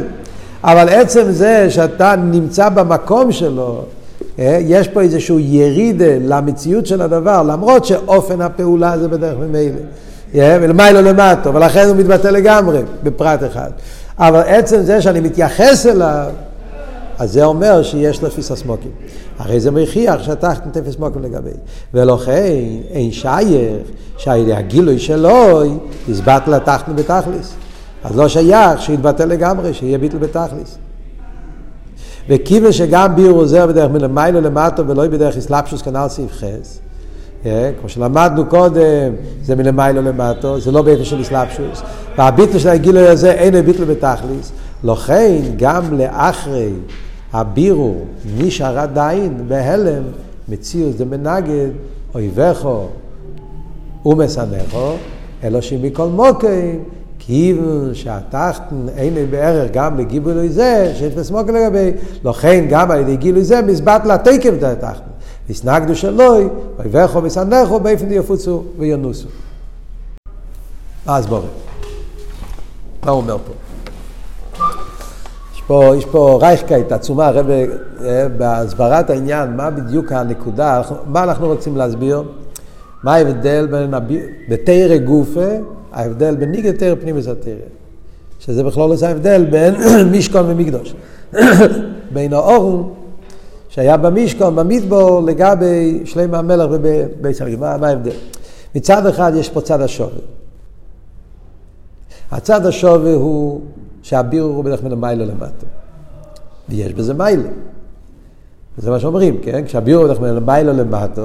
אבל 0.64 0.90
עצם 0.90 1.32
זה 1.32 1.70
שאתה 1.70 2.16
נמצא 2.16 2.70
במקום 2.70 3.32
שלו, 3.32 3.84
אה, 4.40 4.58
יש 4.62 4.88
פה 4.88 5.02
איזשהו 5.02 5.40
ירידה 5.40 6.18
למציאות 6.22 6.88
של 6.88 7.02
הדבר, 7.02 7.44
למרות 7.44 7.86
שאופן 7.86 8.42
הפעולה 8.42 8.98
זה 8.98 9.08
בדרך 9.08 9.38
ממילא. 9.40 9.80
ולמיילו 10.34 11.02
למטו, 11.02 11.54
ולכן 11.54 11.88
הוא 11.88 11.96
מתבטא 11.96 12.28
לגמרי 12.28 12.82
בפרט 13.04 13.44
אחד. 13.44 13.70
אבל 14.20 14.40
עצם 14.46 14.82
זה 14.82 15.02
שאני 15.02 15.20
מתייחס 15.20 15.86
אליו, 15.86 16.26
אז 17.20 17.32
זה 17.32 17.46
אומר 17.46 17.84
שיש 17.84 18.22
לו 18.22 18.30
תפיס 18.30 18.52
הסמוקים. 18.52 18.92
הרי 19.40 19.60
זה 19.60 19.72
מכריח 19.72 20.24
שהתחתן 20.24 20.70
תפס 20.70 20.94
סמוקים 20.94 21.24
לגבי. 21.24 21.50
ולכן 21.94 22.54
אין 22.92 23.12
שייך 23.12 23.78
שהגילוי 24.18 25.00
שלו 25.00 25.62
יסבט 26.08 26.48
לתחתן 26.48 26.96
בתכליס. 26.96 27.54
אז 28.04 28.18
לא 28.18 28.28
שייך 28.28 28.82
שיתבטא 28.82 29.24
לגמרי, 29.24 29.74
שיהיה 29.74 29.98
ביטל 29.98 30.18
בתכליס. 30.18 30.78
וכיוון 32.30 32.72
שגם 32.72 33.16
ביור 33.16 33.40
עוזר 33.40 33.68
בדרך 33.68 33.92
מלמיילו 33.92 34.42
למטו 34.42 34.88
ולא 34.88 35.08
בדרך 35.08 35.38
אסלאפשוס 35.38 35.82
כנ"ל 35.82 36.08
סעיף 36.08 36.32
חס. 36.32 36.80
כן? 37.44 37.72
כמו 37.80 37.90
שלמדנו 37.90 38.46
קודם, 38.46 39.14
זה 39.44 39.56
מלמיילו 39.56 40.02
למטו, 40.02 40.60
זה 40.60 40.72
לא 40.72 40.82
באיפה 40.82 41.06
של 41.06 41.22
אסלאפשוס. 41.22 41.82
והביטל 42.18 42.60
של 42.60 42.70
הגילוי 42.70 43.08
הזה 43.08 43.32
אין 43.32 43.62
ביטל 43.62 43.84
בתכליס. 43.84 44.52
לכן 44.84 45.42
גם 45.58 46.00
לאחרי 46.00 46.72
הבירו 47.34 47.96
נשאר 48.38 48.80
עדיין 48.80 49.38
בהלם, 49.48 50.04
מציאות 50.50 50.98
זה 50.98 51.06
מנגד, 51.06 51.70
אויבכו 52.16 52.88
ומשמחו, 54.08 54.94
אלא 55.44 55.62
שמכל 55.62 56.08
מוקים, 56.08 56.84
כיוון 57.20 57.94
שהתחתן 57.94 58.86
אין 58.96 59.32
בערך 59.32 59.72
גם 59.74 59.98
לגילוי 59.98 60.50
זה, 60.50 60.94
שיש 60.98 61.32
מוקר 61.32 61.52
לגבי, 61.52 61.92
לכן 62.24 62.66
גם 62.70 62.92
על 62.92 63.00
ידי 63.00 63.18
גילוי 63.18 63.44
זה 63.44 63.62
מזבט 63.62 64.06
לתקף 64.06 64.52
את 64.58 64.64
התחתן. 64.64 65.08
הסנגדו 65.50 65.96
שלוי, 65.96 66.48
אויבכו 66.80 67.24
ושנכו, 67.24 67.80
באופן 67.80 68.12
יפוצו 68.12 68.64
וינוסו. 68.78 69.28
אז 71.06 71.28
בואו. 71.28 71.42
מה 73.06 73.12
הוא 73.12 73.22
אומר 73.22 73.38
פה? 73.38 73.54
יש 75.54 75.62
פה, 75.68 75.94
יש 75.98 76.06
פה 76.06 76.40
רייכקייט 76.42 76.92
עצומה, 76.92 77.28
הרב, 77.28 77.50
אה, 77.50 78.28
בהסברת 78.38 79.10
העניין, 79.10 79.56
מה 79.56 79.70
בדיוק 79.70 80.12
הנקודה, 80.12 80.82
מה 81.08 81.24
אנחנו 81.24 81.48
רוצים 81.48 81.78
להסביר? 81.78 82.24
מה 83.08 83.14
ההבדל 83.14 83.68
בין, 83.72 83.94
בתרא 84.50 84.98
גופה, 84.98 85.50
ההבדל 85.92 86.36
בין 86.36 86.52
ניגד 86.52 86.76
תרא 86.76 86.96
פנימיס 86.96 87.28
התרא. 87.28 87.54
שזה 88.40 88.64
בכלל 88.64 88.90
עושה 88.90 89.10
הבדל 89.10 89.46
בין 89.46 89.76
משכון 90.18 90.46
ומקדוש. 90.48 90.94
בין 92.14 92.34
האורון 92.34 92.94
שהיה 93.70 93.98
במשכון, 93.98 94.56
במדבור, 94.56 95.22
לגבי 95.22 96.02
שלם 96.06 96.34
המלך 96.34 96.70
ובית 96.72 97.42
המקדוש. 97.42 97.60
מה, 97.60 97.78
מה 97.78 97.88
ההבדל? 97.88 98.12
מצד 98.76 99.06
אחד 99.06 99.32
יש 99.36 99.50
פה 99.50 99.62
צד 99.62 99.82
השווי. 99.82 100.22
הצד 102.32 102.66
השווי 102.66 103.14
הוא 103.14 103.62
שהבירור 104.02 104.56
הוא 104.56 104.64
בדרך 104.64 104.84
מלמעלה 104.84 105.26
למטה. 105.26 105.66
ויש 106.70 106.94
בזה 106.94 107.14
מיילה. 107.14 107.50
זה 108.78 108.90
מה 108.90 109.00
שאומרים, 109.00 109.38
כן? 109.42 109.66
כשהבירור 109.66 110.06
בדרך 110.06 110.20
מלמעלה 110.20 110.74
למטה, 110.74 111.22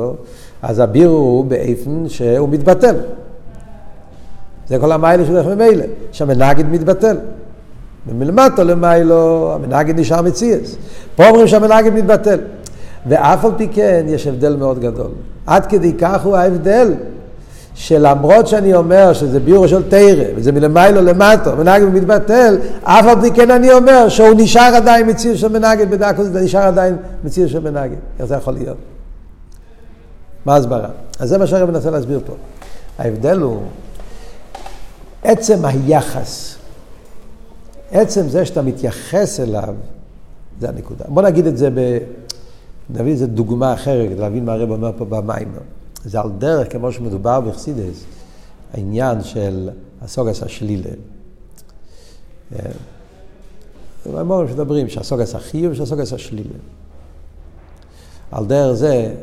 אז 0.62 0.78
הבירור 0.78 1.18
הוא 1.18 1.44
באיפן 1.44 2.08
שהוא 2.08 2.48
מתבטל. 2.48 2.96
זה 4.68 4.78
כל 4.78 4.92
המיילה 4.92 5.24
של 5.24 5.32
דרך 5.32 5.46
ממילא, 5.46 5.84
שהמנגד 6.12 6.68
מתבטל. 6.70 7.16
ומלמטה 8.06 8.62
למיילו, 8.62 9.52
המנגד 9.54 10.00
נשאר 10.00 10.22
מציאס. 10.22 10.76
פה 11.16 11.28
אומרים 11.28 11.48
שהמנגד 11.48 11.92
מתבטל. 11.94 12.38
ואף 13.06 13.44
על 13.44 13.50
פי 13.56 13.68
כן 13.72 14.04
יש 14.08 14.26
הבדל 14.26 14.56
מאוד 14.56 14.78
גדול. 14.78 15.10
עד 15.46 15.66
כדי 15.66 15.92
כך 15.92 16.24
הוא 16.24 16.36
ההבדל 16.36 16.94
שלמרות 17.74 18.46
שאני 18.46 18.74
אומר 18.74 19.12
שזה 19.12 19.40
ביור 19.40 19.66
של 19.66 19.82
תרא, 19.88 20.24
וזה 20.36 20.52
מלמיילו 20.52 21.02
למטו, 21.02 21.56
מנגד 21.56 21.84
מתבטל, 21.84 22.58
אף 22.82 23.06
על 23.06 23.20
פי 23.20 23.30
כן 23.30 23.50
אני 23.50 23.72
אומר 23.72 24.08
שהוא 24.08 24.34
נשאר 24.36 24.72
עדיין 24.74 25.10
מציר 25.10 25.36
של 25.36 25.48
מנגד 25.48 25.90
בדקות, 25.90 26.26
זה 26.32 26.40
נשאר 26.40 26.62
עדיין 26.62 26.96
מציר 27.24 27.48
של 27.48 27.58
מנגד. 27.58 27.96
איך 28.18 28.26
זה 28.26 28.34
יכול 28.34 28.54
להיות? 28.54 28.91
מה 30.44 30.54
ההסברה? 30.54 30.88
אז 31.18 31.28
זה 31.28 31.38
מה 31.38 31.46
שהרב 31.46 31.70
מנסה 31.70 31.90
להסביר 31.90 32.20
פה. 32.26 32.32
ההבדל 32.98 33.38
הוא 33.38 33.62
עצם 35.22 35.64
היחס, 35.64 36.56
עצם 37.90 38.28
זה 38.28 38.46
שאתה 38.46 38.62
מתייחס 38.62 39.40
אליו, 39.40 39.74
זה 40.60 40.68
הנקודה. 40.68 41.04
בוא 41.08 41.22
נגיד 41.22 41.46
את 41.46 41.56
זה, 41.56 41.70
ב... 41.70 41.98
נביא 42.90 43.12
איזה 43.12 43.26
דוגמה 43.26 43.74
אחרת, 43.74 44.10
כדי 44.10 44.20
להבין 44.20 44.44
מה 44.44 44.52
הרב 44.52 44.70
אומר 44.70 44.90
פה 44.96 45.04
במיימר. 45.04 45.58
זה 46.04 46.20
על 46.20 46.30
דרך, 46.38 46.72
כמו 46.72 46.92
שמדובר 46.92 47.40
בחסידס, 47.40 48.04
העניין 48.74 49.22
של 49.22 49.70
הסוגס 50.02 50.42
השלילה. 50.42 50.90
אמורים 54.06 54.46
אה, 54.46 54.52
שמדברים 54.52 54.88
שהסוגס 54.88 55.34
החיוב 55.34 55.72
ושהסוגס 55.72 56.12
השלילה. 56.12 56.58
על 58.30 58.46
דרך 58.46 58.72
זה 58.72 59.14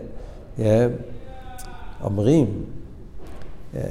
אומרים 2.03 2.63
אה, 3.75 3.81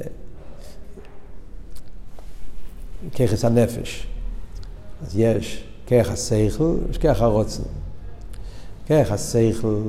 ככס 3.15 3.45
הנפש. 3.45 4.07
אז 5.05 5.17
יש 5.17 5.63
כרך 5.87 6.11
השכל, 6.11 6.75
יש 6.89 6.97
כרך 6.97 7.21
הרוצן. 7.21 7.63
כרך 8.85 9.11
השכל, 9.11 9.81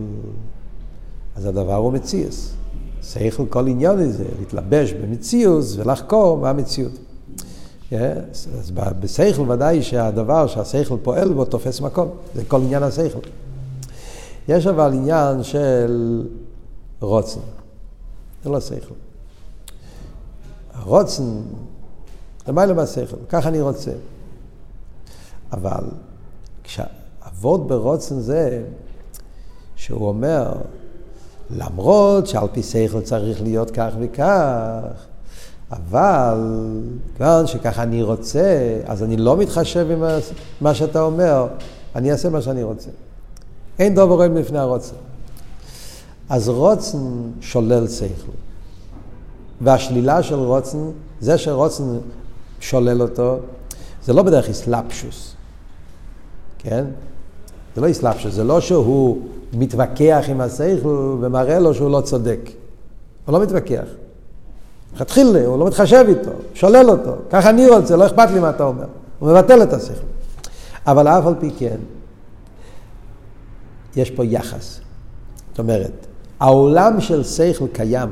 אז 1.37 1.46
הדבר 1.46 1.75
הוא 1.75 1.92
מציאס. 1.92 2.54
שכל 3.02 3.46
כל 3.46 3.68
עניין 3.68 3.99
הזה, 3.99 4.25
להתלבש 4.38 4.92
במציאוס 4.92 5.76
ולחקור 5.76 6.38
מה 6.38 6.50
המציאות. 6.50 6.92
Yes, 7.92 7.94
אז 8.58 8.70
בשכל 9.00 9.50
ודאי 9.50 9.82
שהדבר 9.82 10.46
שהשכל 10.46 10.96
פועל 11.02 11.32
בו 11.32 11.44
תופס 11.44 11.80
מקום, 11.80 12.08
זה 12.34 12.44
כל 12.44 12.60
עניין 12.60 12.82
השכל. 12.82 13.18
יש 14.49 14.66
אבל 14.66 14.92
עניין 14.92 15.42
של 15.42 16.22
רוצן, 17.00 17.40
זה 18.45 18.50
לא 18.50 18.61
שכל. 18.61 18.95
הרוצן, 20.73 21.25
למעלה 22.49 22.75
מהשכל, 22.75 23.16
ככה 23.28 23.49
אני 23.49 23.61
רוצה. 23.61 23.90
אבל 25.52 25.85
כשעבוד 26.64 27.69
ברוצן 27.69 28.21
זה, 28.21 28.62
שהוא 29.76 30.09
אומר, 30.09 30.52
למרות 31.50 32.26
שעל 32.26 32.49
פי 32.52 32.62
שכל 32.62 33.00
צריך 33.00 33.42
להיות 33.42 33.71
כך 33.71 33.92
וכך, 34.00 35.07
אבל 35.73 36.38
כיוון 37.16 37.47
שככה 37.47 37.83
אני 37.83 38.02
רוצה, 38.02 38.80
אז 38.85 39.02
אני 39.02 39.16
לא 39.16 39.37
מתחשב 39.37 39.87
עם 39.90 40.02
מה 40.61 40.75
שאתה 40.75 41.00
אומר, 41.00 41.47
אני 41.95 42.12
אעשה 42.12 42.28
מה 42.28 42.42
שאני 42.42 42.62
רוצה. 42.62 42.90
אין 43.78 43.95
דובר 43.95 44.14
רואים 44.14 44.37
לפני 44.37 44.59
הרוצן. 44.59 44.97
אז 46.30 46.49
רוצן 46.49 46.99
שולל 47.40 47.88
שכל. 47.88 48.32
והשלילה 49.60 50.22
של 50.22 50.34
רוצן, 50.34 50.78
זה 51.20 51.38
שרוצן 51.38 51.84
שולל 52.60 53.02
אותו, 53.02 53.38
זה 54.04 54.12
לא 54.12 54.22
בדרך 54.22 54.49
אסלאפשוס, 54.49 55.34
כן? 56.58 56.84
זה 57.75 57.80
לא 57.80 57.90
אסלאפשוס, 57.90 58.34
זה 58.34 58.44
לא 58.44 58.60
שהוא 58.60 59.22
מתווכח 59.52 60.25
עם 60.28 60.40
השכל 60.40 61.16
ומראה 61.20 61.58
לו 61.58 61.75
שהוא 61.75 61.90
לא 61.90 62.00
צודק. 62.00 62.40
הוא 63.26 63.32
לא 63.32 63.42
מתווכח. 63.42 63.87
מלכתחילה, 64.92 65.46
הוא 65.46 65.58
לא 65.58 65.66
מתחשב 65.66 66.04
איתו, 66.08 66.30
שולל 66.54 66.90
אותו. 66.90 67.12
ככה 67.30 67.50
אני 67.50 67.68
רוצה, 67.68 67.96
לא 67.96 68.06
אכפת 68.06 68.30
לי 68.30 68.40
מה 68.40 68.50
אתה 68.50 68.64
אומר. 68.64 68.87
הוא 69.18 69.30
מבטל 69.30 69.62
את 69.62 69.72
השכל. 69.72 70.06
אבל 70.87 71.08
אף 71.08 71.26
על 71.26 71.34
פי 71.40 71.50
כן, 71.58 71.76
יש 73.96 74.10
פה 74.10 74.25
יחס. 74.25 74.80
זאת 75.50 75.58
אומרת, 75.58 76.06
העולם 76.40 77.00
של 77.00 77.25
שכל 77.25 77.66
קיים. 77.73 78.09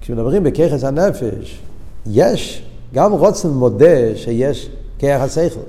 כשמדברים 0.00 0.42
בככס 0.42 0.84
הנפש, 0.84 1.60
יש, 2.06 2.62
גם 2.94 3.12
רוצן 3.12 3.48
מודה 3.48 4.16
שיש 4.16 4.68
כרך 4.98 5.22
השכל. 5.22 5.60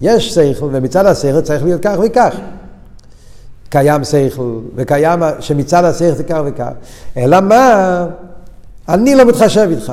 יש 0.00 0.34
שכל, 0.34 0.68
ומצד 0.72 1.06
השכל 1.06 1.40
צריך 1.40 1.64
להיות 1.64 1.82
כך 1.82 1.96
וכך. 2.02 2.36
קיים 3.68 4.04
שכל, 4.04 4.58
וקיים 4.74 5.22
שמצד 5.40 5.84
השכל 5.84 6.12
זה 6.12 6.24
כך 6.24 6.40
וכך. 6.44 6.70
אלא 7.16 7.40
מה? 7.40 8.06
אני 8.88 9.14
לא 9.14 9.24
מתחשב 9.24 9.68
איתך. 9.70 9.92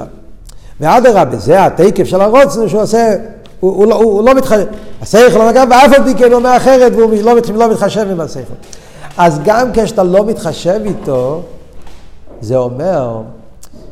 ואדרבה, 0.80 1.38
זה 1.38 1.66
התקף 1.66 2.04
של 2.04 2.22
הרוצן 2.22 2.70
שהוא 2.70 2.82
עושה, 2.82 3.16
הוא, 3.62 3.75
הוא, 3.75 3.88
לא, 3.88 3.96
הוא, 3.96 4.13
הוא 4.13 4.24
לא 4.24 4.36
מתחשב. 4.36 4.65
השכל 5.01 5.38
לא 5.38 5.50
נגע, 5.51 5.63
ואף 5.70 5.94
על 5.98 6.03
פי 6.03 6.15
כן 6.15 6.25
הוא 6.25 6.34
אומר 6.34 6.58
אחרת, 6.58 6.91
והוא 6.96 7.13
לא, 7.24 7.36
לא 7.53 7.72
מתחשב 7.72 8.08
עם 8.12 8.20
השכל. 8.20 8.53
אז 9.18 9.39
גם 9.44 9.70
כשאתה 9.74 10.03
לא 10.03 10.25
מתחשב 10.25 10.80
איתו, 10.86 11.41
זה 12.41 12.56
אומר 12.56 13.22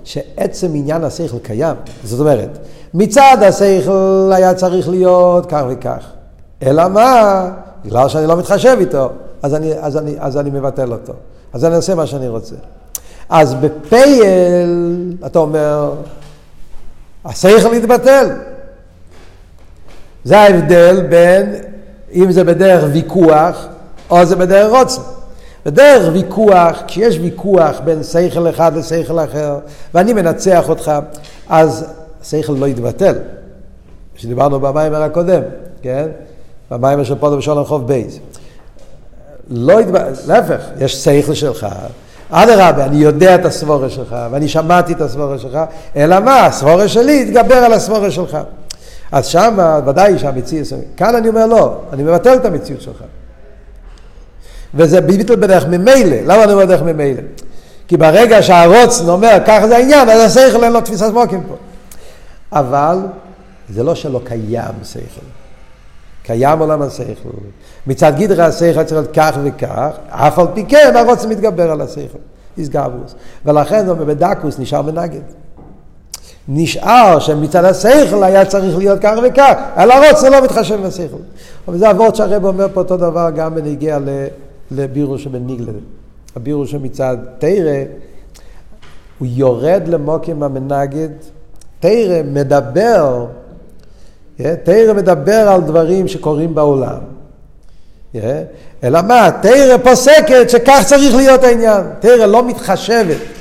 שעצם 0.04 0.68
עניין 0.74 1.04
השכל 1.04 1.40
קיים. 1.40 1.76
זאת 2.04 2.20
אומרת, 2.20 2.58
מצד 2.94 3.38
השכל 3.42 4.32
היה 4.34 4.54
צריך 4.54 4.90
להיות 4.90 5.46
כך 5.46 5.62
וכך. 5.70 6.04
אלא 6.64 6.88
מה? 6.88 7.50
בגלל 7.86 8.10
שאני 8.10 8.28
לא 8.28 8.38
מתחשב 8.38 8.78
איתו, 8.80 9.10
אז 9.42 9.56
אני, 9.56 9.74
אז 9.80 9.98
אני, 9.98 10.16
אז 10.20 10.38
אני 10.38 10.50
מבטל 10.50 10.92
אותו. 10.92 11.14
אז 11.54 11.66
אני 11.66 11.76
עושה 11.76 11.96
מה 11.96 12.06
שאני 12.06 12.28
רוצה. 12.28 12.56
אז 13.30 13.54
בפייל, 13.54 15.16
אתה 15.26 15.40
אומר, 15.40 15.94
השכל 17.26 17.74
יתבטל. 17.74 18.30
זה 20.30 20.40
ההבדל 20.40 21.02
בין 21.10 21.56
אם 22.14 22.32
זה 22.32 22.44
בדרך 22.44 22.84
ויכוח 22.94 23.68
או 24.10 24.26
זה 24.26 24.36
בדרך 24.36 24.72
רוצן. 24.72 25.02
בדרך 25.66 26.14
ויכוח, 26.14 26.84
כשיש 26.88 27.20
ויכוח 27.22 27.80
בין 27.80 28.04
שכל 28.04 28.50
אחד 28.50 28.78
לשכל 28.78 29.20
אחר, 29.20 29.58
ואני 29.94 30.14
מנצח 30.14 30.70
אותך, 30.70 30.92
אז 31.50 31.86
השכל 32.22 32.54
לא 32.54 32.66
יתבטל. 32.66 33.16
שדיברנו 34.16 34.60
במיימר 34.60 35.04
הקודם, 35.04 35.42
כן? 35.82 36.08
במיימר 36.72 37.04
של 37.04 37.16
פודו 37.16 37.38
בשולם 37.38 37.66
חוב 37.66 37.88
בייז. 37.88 38.20
לא 39.50 39.82
יתבטל, 39.82 40.12
להפך, 40.28 40.62
יש 40.80 40.96
שכל 40.96 41.34
שלך. 41.34 41.68
אדרבה, 42.30 42.86
אני 42.86 42.98
יודע 42.98 43.36
את 43.36 43.46
הסבורה 43.46 43.90
שלך, 43.90 44.16
ואני 44.32 44.48
שמעתי 44.48 44.94
את 44.94 45.02
הסבורה 45.02 45.38
שלך, 45.38 45.60
אלא 45.96 46.20
מה, 46.20 46.46
הסבורה 46.46 46.88
שלי 46.88 47.26
יתגבר 47.28 47.56
על 47.56 47.74
הסבורה 47.74 48.12
שלך. 48.12 48.38
אז 49.12 49.26
שם 49.26 49.80
ודאי 49.86 50.20
שהמציאות, 50.20 50.68
כאן 50.98 51.16
אני 51.16 51.30
אומר 51.30 51.46
לא, 51.46 51.82
אני 51.94 52.04
מבטל 52.04 52.34
את 52.34 52.46
המציאות 52.46 52.82
שלך. 52.82 53.04
וזה 54.74 55.02
ביטל 55.02 55.36
בדרך 55.36 55.66
ממילא, 55.66 56.18
למה 56.26 56.44
אני 56.44 56.54
אומר 56.54 56.66
בדרך 56.66 56.82
ממילא? 56.82 57.22
כי 57.88 57.98
ברגע 57.98 58.42
שהרוצן 58.42 59.10
אומר 59.10 59.38
ככה 59.48 59.68
זה 59.68 59.78
העניין, 59.78 60.10
אז 60.10 60.38
השכל 60.38 60.64
אין 60.64 60.74
לו 60.74 60.82
תפיסת 60.82 61.12
מוקים 61.14 61.44
פה. 61.48 61.56
אבל 62.52 62.98
זה 63.70 63.84
לא 63.84 63.96
שלא 63.96 64.22
קיים 64.24 64.74
שכל. 64.84 65.26
קיים 66.24 66.60
עולם 66.60 66.82
השכל. 66.82 67.30
מצד 67.88 68.14
גדרי 68.18 68.44
השכל 68.44 68.84
צריך 68.84 68.92
להיות 68.92 69.10
כך 69.14 69.38
וכך, 69.44 69.90
אף 70.10 70.40
על 70.40 70.48
פי 70.54 70.66
כן 70.66 70.94
הרוצן 70.96 71.30
מתגבר 71.30 71.72
על 71.72 71.82
השכל. 71.82 72.18
איסגברוס. 72.58 73.16
ולכן 73.46 73.86
בדקוס 74.08 74.60
נשאר 74.60 74.82
מנגד. 74.82 75.39
נשאר 76.52 77.20
שמצד 77.20 77.66
השכל 77.66 78.24
היה 78.24 78.46
צריך 78.46 78.78
להיות 78.78 79.00
כך 79.02 79.14
וכך, 79.24 79.54
על 79.76 79.92
הרוץ 79.92 80.20
זה 80.20 80.30
לא 80.30 80.44
מתחשב 80.44 80.88
בשכל. 80.88 81.18
אבל 81.68 81.78
זה 81.78 81.90
הוורד 81.90 82.16
שהרב 82.16 82.46
אומר 82.46 82.68
פה 82.74 82.82
אותו 82.82 82.98
דבר 82.98 83.30
גם 83.36 83.56
בנגיע 83.56 84.00
לבירו 84.72 85.18
שבניגלה. 85.18 85.72
הבירו 86.36 86.68
שמצד 86.68 87.18
תרא, 87.38 87.84
הוא 89.20 89.28
יורד 89.32 89.82
למוקים 89.88 90.44
המנגד, 90.44 91.10
תרא 91.80 92.22
מדבר, 92.26 93.26
תרא 94.38 94.94
מדבר 94.96 95.50
על 95.50 95.62
דברים 95.62 96.08
שקורים 96.08 96.56
בעולם. 96.56 97.00
אלא 98.84 99.02
מה, 99.02 99.30
תרא 99.42 99.78
פוסקת 99.78 100.50
שכך 100.50 100.82
צריך 100.86 101.16
להיות 101.16 101.44
העניין. 101.44 101.84
תרא 102.00 102.26
לא 102.26 102.48
מתחשבת. 102.48 103.39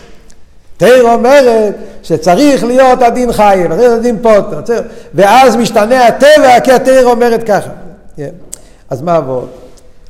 תרא 0.78 1.14
אומרת 1.14 1.74
שצריך 2.02 2.64
להיות 2.64 3.02
הדין 3.02 3.32
חיים, 3.32 3.68
צריך 3.68 3.80
להיות 3.80 3.98
הדין 3.98 4.18
פוטר, 4.22 4.82
ואז 5.14 5.56
משתנה 5.56 6.06
הטבע 6.06 6.60
כי 6.64 6.72
התרא 6.72 7.02
אומרת 7.10 7.42
ככה. 7.42 7.70
אז 8.90 9.02
מה 9.02 9.18
אבות? 9.18 9.48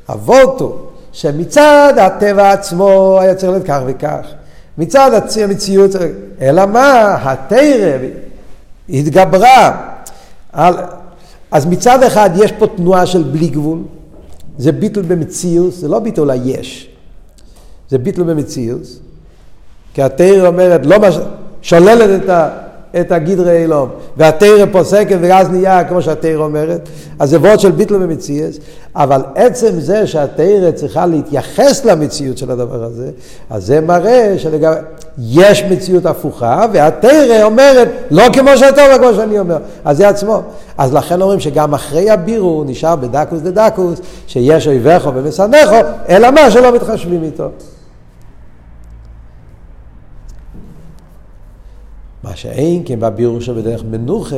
אבות 0.09 0.61
הוא 0.61 0.71
שמצד 1.11 1.93
הטבע 1.97 2.51
עצמו 2.51 3.17
היה 3.21 3.35
צריך 3.35 3.51
להיות 3.51 3.65
כך 3.65 3.79
וכך. 3.85 4.27
מצד 4.77 5.11
המציאות, 5.43 5.91
אלא 6.41 6.65
מה, 6.65 7.17
התרא 7.21 7.97
התגברה. 8.89 9.91
על... 10.53 10.73
אז 11.51 11.65
מצד 11.65 12.03
אחד 12.03 12.29
יש 12.35 12.51
פה 12.51 12.67
תנועה 12.67 13.05
של 13.05 13.23
בלי 13.23 13.47
גבול, 13.47 13.79
זה 14.57 14.71
ביטול 14.71 15.03
במציאות, 15.03 15.73
זה 15.73 15.87
לא 15.87 15.99
ביטול 15.99 16.29
היש, 16.29 16.89
זה 17.89 17.97
ביטול 17.97 18.23
במציאות. 18.23 18.81
כי 19.93 20.01
התרא 20.01 20.47
אומרת, 20.47 20.85
לא 20.85 20.99
מש... 20.99 21.19
שוללת 21.61 22.23
את, 22.23 22.29
ה... 22.29 22.49
את 22.99 23.11
הגדרי 23.11 23.61
אילום, 23.61 23.89
והתרא 24.17 24.65
פוסקת 24.71 25.17
ואז 25.21 25.49
נהיה 25.49 25.83
כמו 25.83 26.01
שהתרא 26.01 26.43
אומרת, 26.43 26.89
אז 27.19 27.29
זה 27.29 27.39
וורד 27.39 27.59
של 27.59 27.71
ביטול 27.71 28.03
במציאות, 28.03 28.53
אבל 28.95 29.21
עצם 29.35 29.79
זה 29.79 30.07
שהתרא 30.07 30.71
צריכה 30.71 31.05
להתייחס 31.05 31.85
למציאות 31.85 32.37
של 32.37 32.51
הדבר 32.51 32.83
הזה, 32.83 33.09
אז 33.49 33.65
זה 33.65 33.81
מראה 33.81 34.35
שלגב... 34.37 34.73
יש 35.21 35.63
מציאות 35.63 36.05
הפוכה, 36.05 36.65
והתרא 36.73 37.43
אומרת, 37.43 37.87
לא 38.11 38.23
כמו 38.33 38.57
שאתה 38.57 38.85
אומר, 38.85 38.97
כמו 38.97 39.13
שאני 39.13 39.39
אומר. 39.39 39.57
אז 39.85 39.97
זה 39.97 40.09
עצמו. 40.09 40.41
אז 40.77 40.93
לכן 40.93 41.21
אומרים 41.21 41.39
שגם 41.39 41.73
אחרי 41.73 42.09
הבירו 42.09 42.63
נשאר 42.67 42.95
בדקוס 42.95 43.39
דדקוס, 43.41 43.99
שיש 44.27 44.67
אויביכו 44.67 45.13
ומשנאיכו, 45.13 45.75
אלא 46.09 46.31
מה 46.31 46.51
שלא 46.51 46.75
מתחשבים 46.75 47.23
איתו. 47.23 47.49
מה 52.29 52.35
שאין 52.35 52.83
כן 52.85 52.99
בבירו 52.99 53.41
שבדרך 53.41 53.83
מנוחה, 53.83 54.35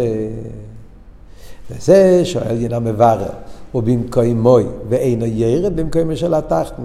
וזה 1.71 2.21
שואל 2.23 2.61
ינא 2.61 2.79
מברר, 2.79 3.29
ובמקום 3.75 4.41
מוי 4.41 4.65
ואינו 4.89 5.25
ירד 5.25 5.75
במקום 5.75 6.15
של 6.15 6.33
התחתן, 6.33 6.83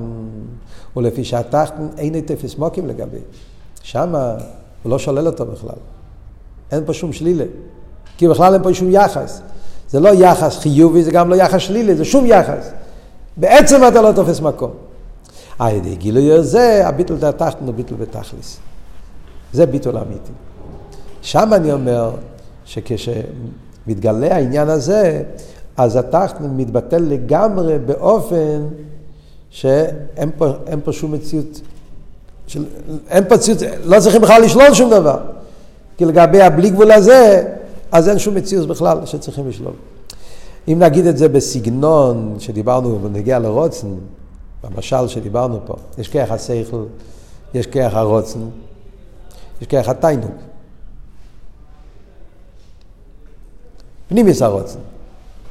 ולפי 0.96 1.24
שהתחתן 1.24 1.86
אינו 1.98 2.18
תפס 2.26 2.58
מוקים 2.58 2.86
לגבי. 2.86 3.18
שם 3.82 4.14
הוא 4.82 4.90
לא 4.90 4.98
שולל 4.98 5.26
אותו 5.26 5.46
בכלל. 5.46 5.78
אין 6.72 6.84
פה 6.86 6.92
שום 6.92 7.12
שלילה. 7.12 7.44
כי 8.18 8.28
בכלל 8.28 8.54
אין 8.54 8.62
פה 8.62 8.74
שום 8.74 8.90
יחס. 8.90 9.40
זה 9.90 10.00
לא 10.00 10.08
יחס 10.08 10.58
חיובי, 10.58 11.02
זה 11.02 11.10
גם 11.10 11.30
לא 11.30 11.34
יחס 11.34 11.60
שלילי, 11.60 11.94
זה 11.94 12.04
שום 12.04 12.26
יחס. 12.26 12.70
בעצם 13.36 13.80
אתה 13.88 14.02
לא 14.02 14.12
תופס 14.12 14.40
מקום. 14.40 14.70
על 15.58 15.74
ידי 15.74 15.96
גילוי 15.96 16.32
הזה, 16.32 16.88
הביטול 16.88 17.30
תחתנו 17.36 17.72
ביטול 17.72 17.98
בתכלס. 17.98 18.58
זה 19.52 19.66
ביטול 19.66 19.98
אמיתי. 19.98 20.32
שם 21.26 21.54
אני 21.54 21.72
אומר 21.72 22.10
שכשמתגלה 22.64 24.34
העניין 24.34 24.68
הזה, 24.68 25.22
אז 25.76 25.96
התחתן 25.96 26.44
מתבטל 26.56 26.98
לגמרי 26.98 27.78
באופן 27.78 28.66
שאין 29.50 30.30
פה, 30.36 30.46
פה 30.84 30.92
שום 30.92 31.12
מציאות 31.12 31.60
של, 32.46 32.64
אין 33.08 33.24
פה 33.28 33.38
ציוץ, 33.38 33.62
לא 33.84 34.00
צריכים 34.00 34.22
בכלל 34.22 34.42
לשלול 34.42 34.74
שום 34.74 34.90
דבר. 34.90 35.18
כי 35.96 36.04
לגבי 36.04 36.42
הבלי 36.42 36.70
גבול 36.70 36.92
הזה, 36.92 37.44
אז 37.92 38.08
אין 38.08 38.18
שום 38.18 38.34
מציאות 38.34 38.68
בכלל 38.68 39.06
שצריכים 39.06 39.48
לשלול. 39.48 39.74
אם 40.68 40.78
נגיד 40.78 41.06
את 41.06 41.18
זה 41.18 41.28
בסגנון 41.28 42.36
שדיברנו 42.38 42.98
בנגיע 42.98 43.38
לרוצן, 43.38 43.88
במשל 44.64 45.08
שדיברנו 45.08 45.60
פה, 45.66 45.74
יש 45.98 46.08
כיח 46.08 46.30
השכל, 46.32 46.84
יש 47.54 47.66
כיח 47.66 47.94
הרוצן, 47.94 48.40
יש 49.62 49.66
כיח 49.66 49.88
התיינוג. 49.88 50.30
פנימיס 54.08 54.42
הרוצן, 54.42 54.78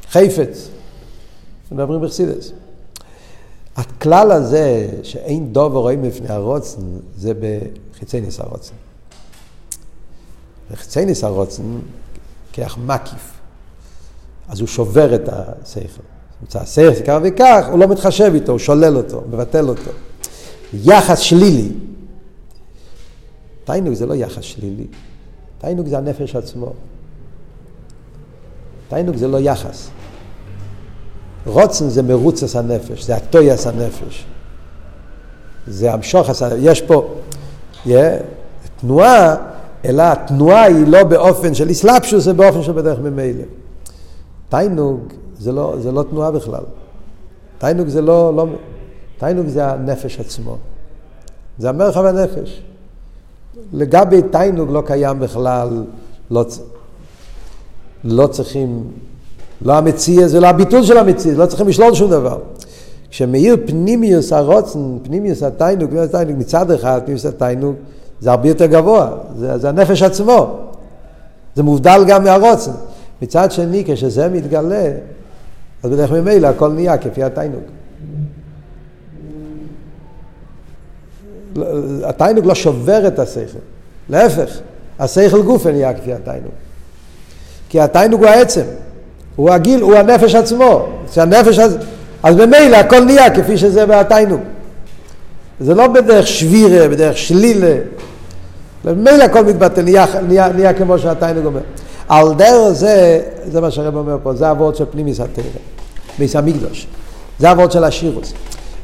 חפץ, 0.10 0.70
מדברים 1.72 2.02
בחסידס. 2.02 2.52
הכלל 3.76 4.32
הזה 4.32 4.90
שאין 5.04 5.54
דוב 5.54 5.76
רואים 5.76 6.04
לפני 6.04 6.30
הרוצן, 6.30 6.82
זה 7.18 7.34
בחיצי 7.94 8.22
ניס 8.22 8.40
הרוצן. 8.40 8.74
בחיצי 10.72 11.06
ניס 11.06 11.24
הרוצן, 11.24 11.64
כאח 12.54 12.78
מקיף. 12.78 13.32
אז 14.48 14.60
הוא 14.60 14.68
שובר 14.68 15.16
את 15.16 15.30
השכל. 15.30 16.02
השכל 16.56 17.04
כך 17.06 17.18
וכך, 17.24 17.66
הוא 17.72 17.80
לא 17.80 17.88
מתחשב 17.88 18.32
איתו, 18.34 18.52
הוא 18.52 18.60
שולל 18.60 18.98
אותו, 18.98 19.22
מבטל 19.30 19.70
אותו. 19.70 19.92
יחס 20.74 21.20
שלילי. 21.20 21.70
תיינוק 23.64 23.94
זה 23.94 24.06
לא 24.06 24.14
יחס 24.14 24.44
שלילי. 24.44 24.88
תיינוק 25.58 25.88
זה 25.88 25.98
הנפש 25.98 26.36
עצמו. 26.36 26.74
תיינוק 28.90 29.16
זה 29.16 29.28
לא 29.28 29.38
יחס. 29.38 29.90
רוצן 31.46 31.90
זה 31.90 32.02
מרוצס 32.02 32.56
הנפש, 32.56 33.04
זה 33.04 33.16
הטויס 33.16 33.68
הנפש. 33.68 34.26
זה 35.68 35.94
המשוך, 35.94 36.30
יש 36.58 36.82
פה 36.82 37.08
yeah, 37.86 37.90
תנועה, 38.82 39.36
אלא 39.86 40.04
התנועה 40.04 40.64
היא 40.64 40.88
לא 40.88 41.04
באופן 41.04 41.54
של 41.54 41.70
איסלאפשוס, 41.70 42.24
זה 42.24 42.34
באופן 42.34 42.64
של 42.64 42.72
בדרך 42.72 43.00
ממילא. 43.00 43.44
תיינוג 44.50 45.00
זה 45.40 45.52
לא, 45.52 45.76
זה 45.80 45.92
לא 45.92 46.04
תנועה 46.10 46.32
בכלל. 46.32 46.64
תיינוג 47.58 47.88
זה 47.88 48.02
לא, 48.02 48.36
לא... 48.36 48.46
תיינוג 49.18 49.48
זה 49.48 49.68
הנפש 49.68 50.20
עצמו. 50.20 50.58
זה 51.58 51.70
המרחב 51.70 52.06
הנפש. 52.06 52.62
לגבי 53.74 54.22
תיינוג 54.32 54.72
לא 54.72 54.84
קיים 54.86 55.20
בכלל, 55.20 55.84
לא, 56.32 56.46
לא 58.06 58.28
צריכים 58.28 58.84
לא 59.62 59.74
המציע, 59.74 60.28
זה 60.28 60.40
לא 60.40 60.48
הביטול 60.48 60.84
של 60.84 60.98
המציע, 60.98 61.34
לא 61.34 61.46
צריכים 61.46 61.68
לשלול 61.68 61.94
שום 61.94 62.12
דבר. 62.12 62.40
כשמאיר 63.10 63.58
פנימיוס 63.66 64.34
הרוצן, 64.34 64.80
פנימיוס 65.04 65.44
התיינוג, 65.44 65.90
פנימיוס 65.90 66.10
התיינוג 66.10 66.40
מצד 66.40 66.72
אחד, 66.72 67.02
פנימיוס 67.04 67.26
התיינוג, 67.26 67.76
זה 68.20 68.32
הרבה 68.32 68.48
יותר 68.48 68.66
גבוה, 68.66 69.12
זה, 69.38 69.58
זה 69.58 69.70
הנפש 69.70 70.02
עצמו. 70.02 70.58
זה 71.56 71.64
מובדל 71.64 72.04
גם 72.08 72.24
מהרוצן. 72.24 72.72
מצד 73.22 73.52
שני, 73.52 73.84
כשזה 73.88 74.30
מתגלה, 74.30 74.92
אז 75.84 75.92
בדרך 75.92 76.12
ממילא 76.12 76.48
הכל 76.48 76.72
נהיה 76.72 76.98
כפי 76.98 77.24
התיינוג. 77.24 77.62
התיינוג 82.04 82.46
לא 82.46 82.56
שובר 82.56 83.08
את 83.08 83.20
השכל, 83.20 83.60
להפך, 84.10 84.60
השכל 85.00 85.42
גופה 85.42 85.72
נהיה 85.72 85.94
כפי 85.94 86.14
התיינוג. 86.14 86.52
כי 87.70 87.80
התיינוג 87.80 88.24
הוא 88.24 88.30
העצם. 88.30 88.62
הוא 89.36 89.52
הגיל, 89.52 89.82
הוא 89.82 89.96
הנפש 89.96 90.36
עצמו. 90.36 90.88
שהנפש 91.12 91.60
אז, 91.60 91.78
אז 92.24 92.36
ממילא 92.36 92.78
הכל 92.78 93.00
נהיה 93.00 93.36
כפי 93.36 93.58
שזה 93.58 93.86
בהתיינו. 93.86 94.38
זה 95.60 95.76
לא 95.76 95.88
בדרך 95.88 96.28
שבירה, 96.28 96.88
בדרך 96.88 97.18
שלילה. 97.18 97.76
ממילא 98.86 99.24
הכל 99.24 99.46
מתבטא, 99.46 99.82
נהיה, 99.82 100.06
נהיה, 100.28 100.50
נהיה 100.50 100.74
כמו 100.74 101.00
שהתיינו 101.00 101.46
אומר. 101.46 101.62
על 102.08 102.34
דרך 102.34 102.72
זה, 102.72 103.22
זה 103.52 103.62
מה 103.62 103.72
שהרב 103.72 103.96
אומר 103.96 104.18
פה, 104.24 104.34
זה 104.34 104.52
אבות 104.52 104.76
של 104.76 104.86
פנימיס 104.92 105.20
התרא, 105.20 105.44
ביס 106.20 106.36
המקדוש. 106.36 106.88
זה 107.40 107.52
אבות 107.52 107.72
של 107.72 107.84
השירוס. 107.84 108.34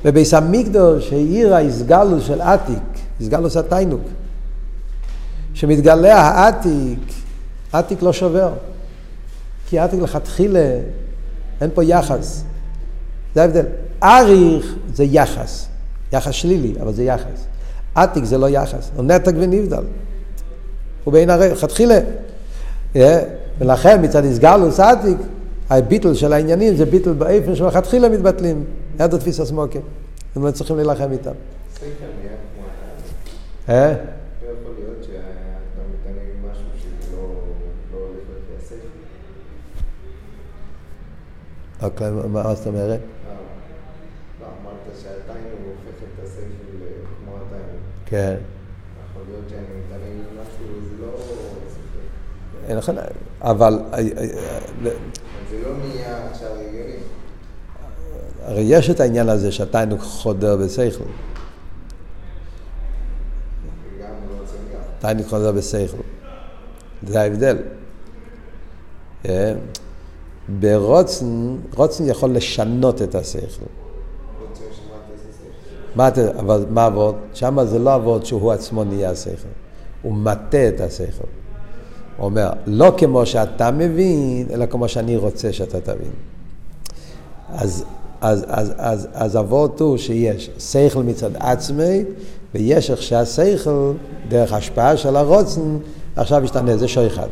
וביס 0.06 0.34
המקדוש 0.34 1.14
העיר 1.14 1.56
האיסגלוס 1.56 2.24
של 2.28 2.42
עתיק, 2.42 2.84
איסגלוס 3.20 3.58
התיינוק. 3.58 4.02
שמתגלה 5.54 6.22
העתיק, 6.22 7.00
עתיק 7.74 8.02
לא 8.02 8.14
שובר. 8.14 8.50
כי 9.72 9.80
עתיק 9.80 10.00
לכתחילה, 10.00 10.80
אין 11.62 11.70
פה 11.74 11.84
יחס. 11.84 12.44
זה 13.36 13.42
ההבדל. 13.42 13.66
אריך 14.04 14.76
זה 14.94 15.04
יחס. 15.04 15.68
יחס 16.14 16.32
שלילי, 16.32 16.74
אבל 16.82 16.94
זה 16.94 17.04
יחס. 17.04 17.46
עתיק 17.96 18.24
זה 18.24 18.38
לא 18.38 18.50
יחס, 18.50 18.92
הוא 18.96 19.06
נתק 19.06 19.34
ונבדל. 19.40 19.84
הוא 21.04 21.14
בין 21.14 21.30
הרי, 21.30 21.50
לכתחילה. 21.50 22.00
ולכן 23.60 24.04
מצד 24.04 24.26
הסגלוס 24.26 24.80
עתיק, 24.80 25.18
הביטל 25.70 26.14
של 26.14 26.34
העניינים 26.34 26.76
זה 26.76 26.86
ביטל 26.86 27.14
באיפן 27.14 27.56
שמלכתחילה 27.56 28.10
מתבטלים. 28.10 28.64
יד 29.00 29.14
התפיס 29.14 29.40
הסמוקה. 29.40 29.80
הם 30.36 30.46
לא 30.46 30.52
צריכים 30.52 30.76
להילחם 30.76 31.12
איתם. 31.12 31.32
אה? 33.70 33.94
אוקיי, 41.82 42.12
מה 42.12 42.56
זאת 42.56 42.68
אומרת? 42.68 43.00
כן. 48.06 48.36
לך... 52.70 52.92
אבל... 53.42 53.80
זה 55.50 55.62
לא 55.64 55.78
נהיה 55.78 56.30
עכשיו 56.30 56.50
הגיוני. 56.52 56.94
הרי 58.44 58.62
יש 58.62 58.90
את 58.90 59.00
העניין 59.00 59.30
הזה 59.30 59.52
שהתיינוק 59.52 60.02
חודר 60.02 60.58
בשכל. 60.58 61.04
לא. 64.00 64.06
תיינוק 65.00 65.28
חודר 65.28 65.52
בשכל. 65.52 65.98
זה 67.08 67.22
ההבדל. 67.22 67.58
ברוצן, 70.60 71.56
רוצן 71.76 72.08
יכול 72.08 72.30
לשנות 72.36 73.02
את 73.02 73.16
השכל. 73.16 73.66
מה, 75.96 76.10
אבל 76.40 76.66
מה 76.70 76.86
עבוד? 76.86 77.16
שם 77.34 77.58
זה 77.66 77.80
לא 77.80 77.94
עבוד 77.94 78.26
שהוא 78.26 78.52
עצמו 78.52 78.84
נהיה 78.84 79.10
השכל. 79.10 79.48
הוא 80.02 80.14
מטה 80.14 80.68
את 80.68 80.82
השכל. 80.82 81.28
הוא 82.18 82.26
אומר, 82.26 82.50
לא 82.66 82.94
כמו 82.98 83.26
שאתה 83.26 83.72
מבין, 83.72 84.48
אלא 84.54 84.66
כמו 84.66 84.88
שאני 84.88 85.18
רוצה 85.18 85.54
שאתה 85.54 85.80
תבין. 85.82 86.12
אז, 87.50 87.84
אז, 88.22 88.46
אז, 88.48 88.74
אז, 88.78 89.08
אז 89.14 89.38
אבות 89.38 89.82
הוא 89.82 89.98
שיש 89.98 90.50
שכל 90.60 91.04
מצד 91.04 91.30
עצמי, 91.36 92.04
ויש 92.56 92.92
איך 92.92 93.02
שהשכל, 93.02 93.92
דרך 94.28 94.54
השפעה 94.54 94.98
של 94.98 95.16
הרוצן, 95.16 95.78
עכשיו 96.16 96.42
משתנה, 96.42 96.78
זה 96.78 96.88
שויחד. 96.88 97.28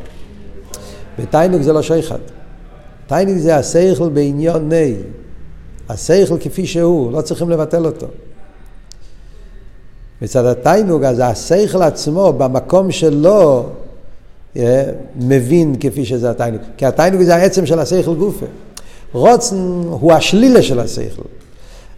בתיינוק 1.19 1.62
זה 1.62 1.73
לא 1.73 1.82
שויחד. 1.82 2.19
תיינוק 3.10 3.38
זה 3.38 3.56
השכל 3.56 4.10
בעניון 4.10 4.69
ני. 4.69 4.95
השכל 5.89 6.38
כפי 6.39 6.67
שהוא, 6.67 7.12
לא 7.12 7.22
צריכים 7.22 7.50
לבטל 7.50 7.86
אותו. 7.86 8.08
מצד 10.22 10.45
התיינוג, 10.45 11.04
אז 11.04 11.22
השכל 11.24 11.82
עצמו, 11.82 12.34
במקום 12.34 12.91
שלו, 12.91 13.69
אה, 14.58 14.84
מבין 15.15 15.76
כפי 15.80 16.06
שזה 16.06 16.30
התיינוג. 16.30 16.62
כי 16.78 16.86
התיינוג 16.86 17.22
זה 17.22 17.36
העצם 17.36 17.65
של 17.65 17.80
השכל 17.80 18.15
גופה. 18.15 18.45
רוצן 19.12 19.56
הוא 19.89 20.13
השלילה 20.13 20.62
של 20.62 20.80
השכל. 20.80 21.22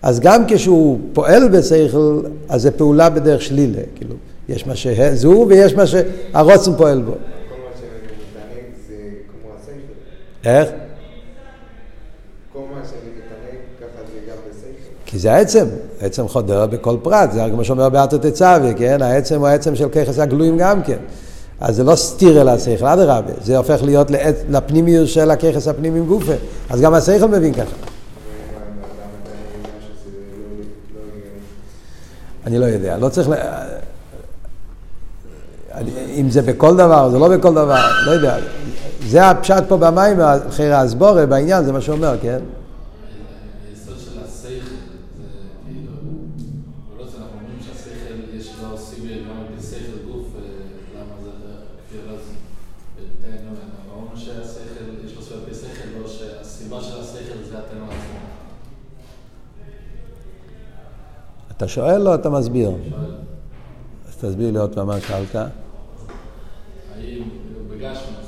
אז 0.01 0.19
גם 0.19 0.43
כשהוא 0.47 0.99
פועל 1.13 1.47
בשכל, 1.47 2.21
אז 2.49 2.61
זה 2.61 2.71
פעולה 2.71 3.09
בדרך 3.09 3.41
שלילה. 3.41 3.81
כאילו, 3.95 4.15
יש 4.49 4.67
מה 4.67 4.75
שהוא 4.75 5.45
ויש 5.47 5.73
מה 5.73 5.87
שהרוצן 5.87 6.75
פועל 6.77 7.01
בו. 7.01 7.11
כל 7.11 7.17
מה 7.17 7.71
שאני 7.79 7.89
מתענג 8.03 8.73
זה 8.87 8.95
כמו 9.31 9.51
השכל. 9.59 10.49
איך? 10.49 10.69
כל 12.53 12.59
מה 12.59 12.81
שאני 12.85 13.09
מתענג 13.17 13.59
ככה 13.79 14.03
זה 14.13 14.19
גם 14.31 14.37
בשכל. 14.49 15.00
כי 15.11 15.19
זה 15.19 15.33
העצם, 15.33 15.65
העצם 16.01 16.27
חודר 16.27 16.65
בכל 16.65 16.97
פרט, 17.03 17.31
זה 17.31 17.41
כמו 17.51 17.63
שאומר 17.63 17.89
באתו 17.89 18.17
תצווה, 18.17 18.73
כן? 18.77 19.01
העצם 19.01 19.39
הוא 19.39 19.47
העצם 19.47 19.75
של 19.75 19.89
ככס 19.89 20.19
הגלויים 20.19 20.57
גם 20.57 20.83
כן. 20.83 20.97
אז 21.61 21.75
זה 21.75 21.83
לא 21.83 21.95
סתיר 21.95 22.41
אל 22.41 22.49
השכל, 22.49 22.85
אדרבה, 22.85 23.31
זה 23.43 23.57
הופך 23.57 23.83
להיות 23.83 24.09
לעצ- 24.11 24.45
לפנימיות 24.49 25.07
של 25.07 25.31
הככס 25.31 25.67
הפנימיים 25.67 26.05
גופה. 26.05 26.31
אז 26.69 26.81
גם 26.81 26.93
השכל 26.93 27.27
מבין 27.27 27.53
ככה. 27.53 27.75
אני 32.47 32.57
לא 32.59 32.65
יודע, 32.65 32.97
לא 32.97 33.09
צריך... 33.09 33.29
ל... 33.29 33.33
אם 36.15 36.29
זה 36.29 36.41
בכל 36.41 36.73
דבר, 36.77 37.09
זה 37.09 37.19
לא 37.19 37.27
בכל 37.37 37.51
דבר, 37.53 37.75
לא 38.05 38.11
יודע. 38.11 38.37
זה 39.07 39.29
הפשט 39.29 39.63
פה 39.67 39.77
במים, 39.77 40.19
אחרי 40.21 40.73
הסבורה 40.73 41.25
בעניין, 41.25 41.63
זה 41.63 41.71
מה 41.71 41.81
שאומר, 41.81 42.15
כן? 42.21 42.39
אתה 61.61 61.69
שואל 61.69 62.07
או 62.07 62.15
אתה 62.15 62.29
מסביר? 62.29 62.71
אז 64.07 64.15
תסביר 64.17 64.51
לי 64.51 64.59
עוד 64.59 64.75
פעם 64.75 64.87
מה 64.87 65.01
שאלת. 65.01 65.35
האם 65.35 65.51
בגשמוס, 67.69 68.20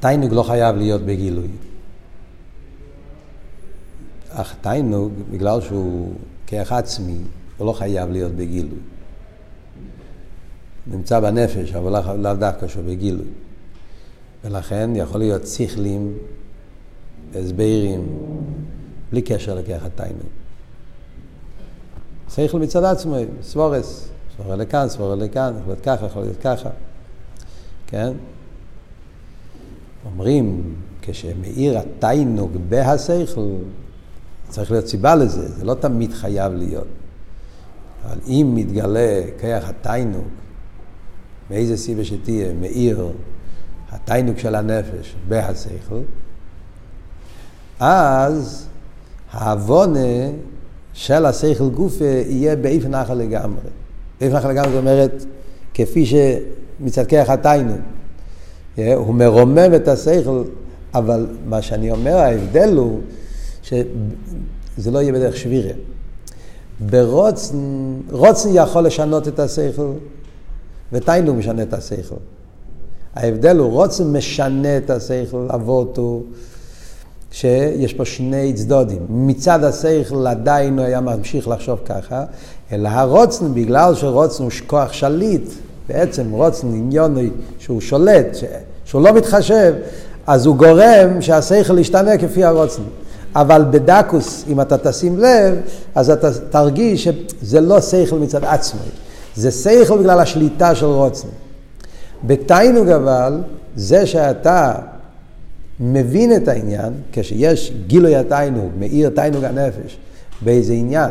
התיינוג 0.00 0.32
לא 0.32 0.42
חייב 0.42 0.76
להיות 0.76 1.02
בגילוי. 1.02 1.48
אך 4.30 4.54
תיינוג, 4.60 5.12
בגלל 5.30 5.60
שהוא 5.60 6.12
כרך 6.46 6.72
עצמי, 6.72 7.18
הוא 7.56 7.66
לא 7.66 7.72
חייב 7.72 8.10
להיות 8.10 8.32
בגילוי. 8.32 8.78
נמצא 10.86 11.20
בנפש, 11.20 11.72
אבל 11.72 11.92
לאו 11.92 12.16
לאו 12.16 12.34
דווקא 12.34 12.68
שהוא 12.68 12.84
בגילוי. 12.84 13.26
ולכן 14.44 14.90
יכול 14.94 15.20
להיות 15.20 15.46
שכלים, 15.46 16.18
הסברים, 17.34 18.18
בלי 19.10 19.22
קשר 19.22 19.54
לכרך 19.54 19.84
התיינוג. 19.84 20.26
שכל 22.34 22.58
מצד 22.58 22.84
עצמו, 22.84 23.16
סבורס, 23.42 24.08
סבורה 24.36 24.56
לכאן, 24.56 24.88
סבורה 24.88 25.16
לכאן, 25.16 25.54
יכול 25.60 25.72
להיות 25.72 25.84
ככה, 25.84 26.06
יכול 26.06 26.22
להיות 26.22 26.36
ככה. 26.42 26.70
כן? 27.86 28.12
אומרים, 30.04 30.74
כשמאיר 31.02 31.78
התיינוג 31.78 32.50
בהשכל, 32.68 33.54
צריך 34.48 34.70
להיות 34.70 34.86
סיבה 34.86 35.14
לזה, 35.14 35.48
זה 35.48 35.64
לא 35.64 35.74
תמיד 35.74 36.12
חייב 36.12 36.52
להיות. 36.52 36.86
אבל 38.04 38.18
אם 38.26 38.52
מתגלה 38.54 39.22
כיח 39.40 39.68
התיינוג, 39.68 40.24
מאיזה 41.50 41.76
סיבה 41.76 42.04
שתהיה, 42.04 42.52
מאיר 42.60 43.08
התיינוג 43.90 44.38
של 44.38 44.54
הנפש 44.54 45.14
בהשכל, 45.28 46.00
אז 47.80 48.66
העוונה 49.32 50.30
של 50.92 51.26
השכל 51.26 51.68
גופה 51.68 52.04
יהיה 52.04 52.56
באיפן 52.56 52.94
אחר 52.94 53.14
לגמרי. 53.14 53.60
באיפן 54.20 54.36
אחר 54.36 54.48
לגמרי 54.48 54.70
זאת 54.70 54.78
אומרת, 54.78 55.24
כפי 55.74 56.06
שמצד 56.06 57.06
כיח 57.06 57.30
התיינוג. 57.30 57.80
הוא 58.76 59.14
מרומם 59.14 59.74
את 59.76 59.88
השכל, 59.88 60.42
אבל 60.94 61.26
מה 61.48 61.62
שאני 61.62 61.90
אומר, 61.90 62.16
ההבדל 62.16 62.76
הוא 62.76 63.00
שזה 63.62 64.90
לא 64.90 64.98
יהיה 64.98 65.12
בדרך 65.12 65.36
שבירה. 65.36 65.72
ברוצן, 66.80 67.56
רוצן 68.10 68.48
יכול 68.52 68.86
לשנות 68.86 69.28
את 69.28 69.38
השכל, 69.38 69.92
ותיינוג 70.92 71.36
משנה 71.36 71.62
את 71.62 71.74
השכל. 71.74 72.14
ההבדל 73.14 73.56
הוא, 73.56 73.70
רוצן 73.70 74.12
משנה 74.12 74.76
את 74.76 74.90
השכל, 74.90 75.46
אבות 75.54 75.98
הוא, 75.98 76.22
שיש 77.32 77.94
פה 77.94 78.04
שני 78.04 78.52
צדודים. 78.52 79.06
מצד 79.08 79.64
השכל 79.64 80.26
עדיין 80.26 80.78
הוא 80.78 80.86
היה 80.86 81.00
ממשיך 81.00 81.48
לחשוב 81.48 81.78
ככה, 81.84 82.24
אלא 82.72 82.88
הרוצן, 82.88 83.54
בגלל 83.54 83.94
שרוצן 83.94 84.42
הוא 84.42 84.52
כוח 84.66 84.92
שליט, 84.92 85.50
בעצם 85.92 86.30
רוצן 86.30 86.66
עניוני 86.66 87.30
שהוא 87.58 87.80
שולט, 87.80 88.36
שהוא 88.84 89.02
לא 89.02 89.12
מתחשב, 89.12 89.74
אז 90.26 90.46
הוא 90.46 90.56
גורם 90.56 91.20
שהשכל 91.20 91.78
ישתנה 91.78 92.18
כפי 92.18 92.44
הרוצן. 92.44 92.82
אבל 93.36 93.64
בדקוס, 93.70 94.44
אם 94.48 94.60
אתה 94.60 94.78
תשים 94.78 95.18
לב, 95.18 95.54
אז 95.94 96.10
אתה 96.10 96.30
תרגיש 96.50 97.04
שזה 97.04 97.60
לא 97.60 97.80
שכל 97.80 98.18
מצד 98.18 98.44
עצמו, 98.44 98.80
זה 99.36 99.50
שכל 99.50 99.98
בגלל 99.98 100.20
השליטה 100.20 100.74
של 100.74 100.86
רוצן. 100.86 101.28
בתיינוג 102.24 102.88
אבל, 102.88 103.40
זה 103.76 104.06
שאתה 104.06 104.74
מבין 105.80 106.36
את 106.36 106.48
העניין, 106.48 106.92
כשיש 107.12 107.72
גילוי 107.86 108.16
התיינוג, 108.16 108.70
מאיר 108.78 109.10
תיינוג 109.10 109.44
הנפש, 109.44 109.96
באיזה 110.42 110.72
עניין, 110.72 111.10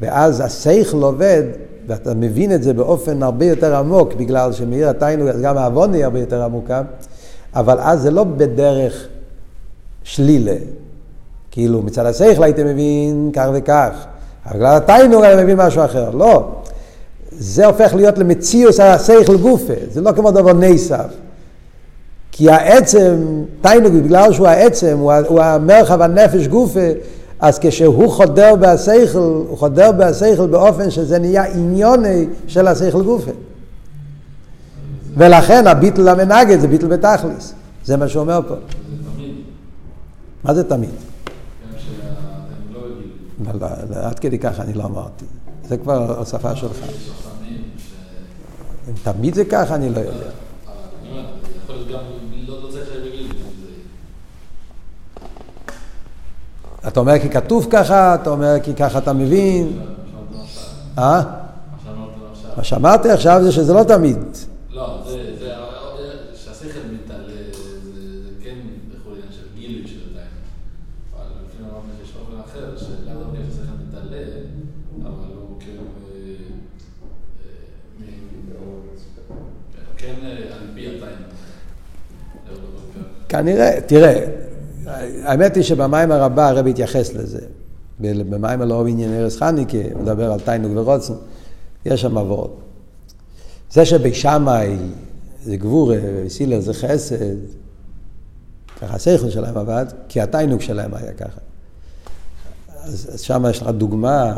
ואז 0.00 0.40
השכל 0.40 1.02
עובד, 1.02 1.42
ואתה 1.86 2.14
מבין 2.14 2.54
את 2.54 2.62
זה 2.62 2.72
באופן 2.72 3.22
הרבה 3.22 3.44
יותר 3.44 3.76
עמוק, 3.76 4.14
בגלל 4.14 4.52
שמאיר 4.52 4.88
התיינוג, 4.88 5.28
אז 5.28 5.40
גם 5.40 5.56
היא 5.92 6.04
הרבה 6.04 6.20
יותר 6.20 6.42
עמוקה, 6.42 6.82
אבל 7.54 7.78
אז 7.80 8.00
זה 8.02 8.10
לא 8.10 8.24
בדרך 8.24 9.06
שלילה. 10.04 10.56
כאילו 11.50 11.82
מצד 11.82 12.06
השכל 12.06 12.42
הייתי 12.42 12.64
מבין 12.64 13.30
כך 13.32 13.46
וכך, 13.54 14.04
אבל 14.46 14.56
בגלל 14.56 14.76
התיינוג 14.76 15.24
אני 15.24 15.42
מבין 15.42 15.56
משהו 15.56 15.84
אחר. 15.84 16.10
לא. 16.10 16.48
זה 17.38 17.66
הופך 17.66 17.94
להיות 17.94 18.18
למציאוס 18.18 18.80
השכל 18.80 19.36
גופה, 19.36 19.74
זה 19.90 20.00
לא 20.00 20.12
כמו 20.12 20.30
דבר 20.30 20.52
נסף. 20.52 21.06
כי 22.32 22.50
העצם, 22.50 23.42
תיינוג, 23.60 23.92
בגלל 23.92 24.32
שהוא 24.32 24.46
העצם, 24.46 24.98
הוא, 24.98 25.12
הוא 25.12 25.40
המרחב 25.40 26.02
הנפש 26.02 26.46
גופה, 26.46 26.80
אז 27.40 27.58
כשהוא 27.58 28.10
חודר 28.10 28.56
בהשכל, 28.56 29.18
הוא 29.18 29.58
חודר 29.58 29.92
בהשכל 29.92 30.46
באופן 30.46 30.90
שזה 30.90 31.18
נהיה 31.18 31.44
עניוני 31.44 32.26
של 32.46 32.66
השכל 32.66 33.02
גופה. 33.02 33.30
ולכן 35.16 35.66
הביטל 35.66 36.08
המנגד 36.08 36.60
זה 36.60 36.68
ביטל 36.68 36.86
בתכליס. 36.86 37.54
זה 37.84 37.96
מה 37.96 38.08
שהוא 38.08 38.20
אומר 38.20 38.40
פה. 38.48 38.54
מה 40.44 40.54
זה 40.54 40.64
תמיד? 40.64 40.90
לא, 43.44 43.52
לא, 43.60 43.68
לא, 43.90 43.96
עד 43.96 44.18
כדי 44.18 44.38
ככה 44.38 44.62
אני 44.62 44.72
לא 44.72 44.84
אמרתי. 44.84 45.24
זה 45.68 45.76
כבר 45.76 46.20
השפה 46.20 46.56
שלך. 46.56 46.78
אם 48.88 48.94
תמיד 49.02 49.34
זה 49.34 49.44
ככה, 49.44 49.74
אני 49.74 49.90
לא 49.90 49.98
יודע. 49.98 50.30
אתה 56.88 57.00
אומר 57.00 57.18
כי 57.18 57.28
כתוב 57.28 57.66
ככה, 57.70 58.14
אתה 58.14 58.30
אומר 58.30 58.54
כי 58.62 58.74
ככה 58.74 58.98
אתה 58.98 59.12
מבין. 59.12 59.80
אה? 60.98 61.22
מה 62.56 62.64
שאמרתי 62.64 63.10
עכשיו 63.10 63.40
זה 63.42 63.52
שזה 63.52 63.72
לא 63.72 63.82
תמיד. 63.84 64.18
לא, 64.70 64.98
זה, 65.06 65.12
זה, 65.38 65.52
שהשכל 66.34 66.78
מתעלה, 66.92 67.32
זה 67.54 68.30
כן 68.44 68.54
בכל 68.90 69.10
עניין 69.10 69.28
של 69.30 69.46
גילוי 69.54 69.86
של 69.86 70.00
עדיין. 70.10 70.28
אבל 71.14 71.24
לפעמים 71.46 71.70
אמרנו 71.70 71.88
שיש 72.00 72.12
אופן 72.20 72.40
אחר, 72.50 72.76
שלאו 72.76 73.14
דווקא 73.14 73.38
שהשכל 73.48 73.72
מתעלה, 73.88 74.22
אבל 75.02 75.34
הוא 75.34 75.60
כן, 75.60 75.72
כן 79.96 80.14
על 80.52 80.66
פי 80.74 80.86
עדיין. 80.86 81.16
כנראה, 83.28 83.80
תראה, 83.86 84.45
האמת 85.24 85.56
היא 85.56 85.62
שבמים 85.62 86.12
הרבה 86.12 86.48
הרב 86.48 86.66
התייחס 86.66 87.14
לזה. 87.14 87.40
במים 88.00 88.62
הלא 88.62 88.86
עניין 88.86 89.14
ארז 89.14 89.36
חניקה, 89.36 89.78
הוא 89.92 90.02
מדבר 90.02 90.32
על 90.32 90.40
תיינוג 90.40 90.72
ורוצן, 90.74 91.14
יש 91.86 92.00
שם 92.00 92.18
עבוד. 92.18 92.50
זה 93.70 93.84
שבשמאי 93.84 94.76
זה 95.44 95.56
גבור, 95.56 95.92
וסילר 96.24 96.60
זה 96.60 96.74
חסד, 96.74 97.36
ככה 98.80 98.94
השכל 98.94 99.30
שלהם 99.30 99.58
עבד, 99.58 99.86
כי 100.08 100.20
התיינוג 100.20 100.60
שלהם 100.60 100.94
היה 100.94 101.12
ככה. 101.12 101.40
אז, 102.82 103.10
אז 103.14 103.20
שם 103.20 103.44
יש 103.50 103.62
לך 103.62 103.68
דוגמה, 103.68 104.34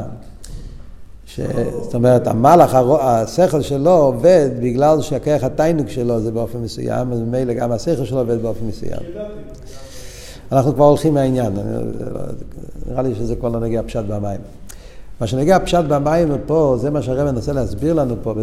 ש, 1.27 1.41
זאת 1.83 1.95
אומרת, 1.95 2.27
המלאך, 2.27 2.75
השכל 3.01 3.63
שלו 3.63 3.91
עובד 3.91 4.51
בגלל 4.61 5.03
שהכרך 5.03 5.45
התיינוג 5.45 5.89
שלו 5.89 6.21
זה 6.21 6.31
באופן 6.31 6.59
מסוים, 6.59 7.13
אז 7.13 7.21
ממילא 7.21 7.53
גם 7.53 7.73
השכל 7.73 8.05
שלו 8.05 8.19
עובד 8.19 8.43
באופן 8.43 8.65
מסוים. 8.65 9.01
אנחנו 10.53 10.75
כבר 10.75 10.85
הולכים 10.85 11.15
מהעניין, 11.15 11.53
נראה 12.91 13.03
לי 13.03 13.15
שזה 13.15 13.37
כבר 13.37 13.49
לא 13.49 13.61
נגיע 13.61 13.83
פשט 13.83 14.05
במים. 14.09 14.41
מה 15.21 15.27
שנגיע 15.27 15.59
פשט 15.59 15.85
במים 15.89 16.29
פה, 16.47 16.77
זה 16.81 16.91
מה 16.91 17.03
שהרבא 17.03 17.33
מנסה 17.33 17.53
להסביר 17.53 17.95
לנו 17.95 18.15
פה, 18.23 18.35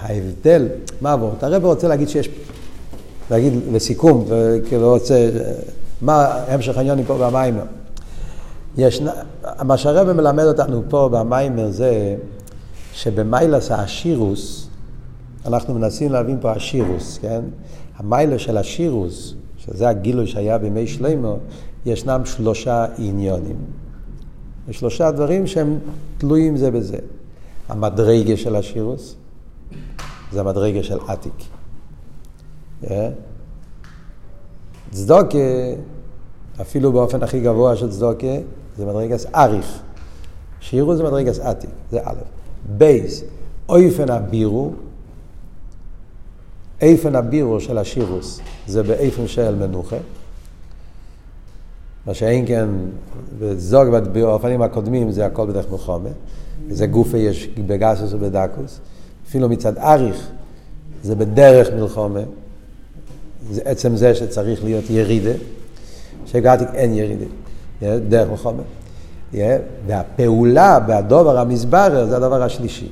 ההבדל, 0.00 0.68
מה 1.00 1.12
עבוד? 1.12 1.34
הרבא 1.40 1.68
רוצה 1.68 1.88
להגיד 1.88 2.08
שיש, 2.08 2.28
להגיד 3.30 3.52
לסיכום, 3.72 4.24
וכאילו 4.28 4.92
רוצה, 4.92 5.30
מה 6.02 6.24
המשך 6.48 6.78
העניינים 6.78 7.04
פה 7.04 7.18
במיימר. 7.18 7.64
יש, 8.76 9.02
מה 9.62 9.76
שהרבא 9.76 10.12
מלמד 10.12 10.44
אותנו 10.44 10.82
פה 10.88 11.08
במיימר 11.12 11.70
זה 11.70 12.16
שבמיילס 12.92 13.70
האשירוס, 13.70 14.68
אנחנו 15.46 15.74
מנסים 15.74 16.12
להבין 16.12 16.38
פה 16.40 16.56
אשירוס, 16.56 17.18
כן? 17.22 17.40
המיילס 17.96 18.40
של 18.40 18.58
אשירוס, 18.58 19.34
שזה 19.66 19.88
הגילוי 19.88 20.26
שהיה 20.26 20.58
בימי 20.58 20.86
שלימו, 20.86 21.38
ישנם 21.86 22.20
שלושה 22.24 22.86
עניונים. 22.98 23.56
שלושה 24.70 25.10
דברים 25.10 25.46
שהם 25.46 25.78
תלויים 26.18 26.56
זה 26.56 26.70
בזה. 26.70 26.98
המדרגה 27.68 28.36
של 28.36 28.56
השירוס, 28.56 29.14
זה 30.32 30.40
המדרגה 30.40 30.82
של 30.82 30.98
עתיק. 31.08 31.32
אה? 32.90 33.10
צדוקה, 34.90 35.38
אפילו 36.60 36.92
באופן 36.92 37.22
הכי 37.22 37.40
גבוה 37.40 37.76
של 37.76 37.90
צדוקה, 37.90 38.36
זה 38.76 38.86
מדרגס 38.86 39.26
אריך. 39.34 39.78
שירו 40.60 40.96
זה 40.96 41.04
מדרגס 41.04 41.38
עתיק, 41.38 41.70
זה 41.90 42.00
א'. 42.04 42.14
בייס, 42.76 43.24
אויפן 43.68 44.10
הבירו, 44.10 44.72
איפן 46.80 47.14
הבירו 47.14 47.60
של 47.60 47.78
השירוס 47.78 48.40
זה 48.66 48.82
באיפן 48.82 49.26
של 49.26 49.54
מנוחה. 49.54 49.96
מה 52.06 52.14
שאין 52.14 52.46
כן 52.46 52.68
בזוג 53.38 53.88
באופנים 54.12 54.62
הקודמים 54.62 55.10
זה 55.10 55.26
הכל 55.26 55.46
בדרך 55.46 55.66
מלחומה. 55.70 56.08
זה 56.70 56.86
גופה 56.86 57.18
יש 57.18 57.48
בגסוס 57.66 58.12
ובדקוס. 58.12 58.80
אפילו 59.28 59.48
מצד 59.48 59.78
אריך 59.78 60.26
זה 61.02 61.14
בדרך 61.14 61.68
מלחומה. 61.76 62.20
זה 63.50 63.60
עצם 63.64 63.96
זה 63.96 64.14
שצריך 64.14 64.64
להיות 64.64 64.90
ירידה. 64.90 65.32
שהגעתי 66.26 66.64
אין 66.74 66.94
ירידה. 66.94 67.24
דרך 68.08 68.30
מלחומה. 68.30 68.62
והפעולה 69.86 70.80
בהדובר 70.80 71.38
המסברר 71.38 72.06
זה 72.06 72.16
הדבר 72.16 72.42
השלישי. 72.42 72.88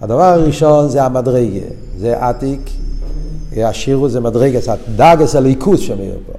הדבר 0.00 0.22
הראשון 0.22 0.88
זה 0.88 1.04
המדרגה, 1.04 1.66
זה 1.96 2.26
עתיק, 2.26 2.60
השירו 3.56 4.08
זה 4.08 4.20
מדרגה, 4.20 4.60
זה 4.60 4.72
דאגס 4.96 5.36
הליכוס 5.36 5.80
שמאיר 5.80 6.18
פה. 6.26 6.32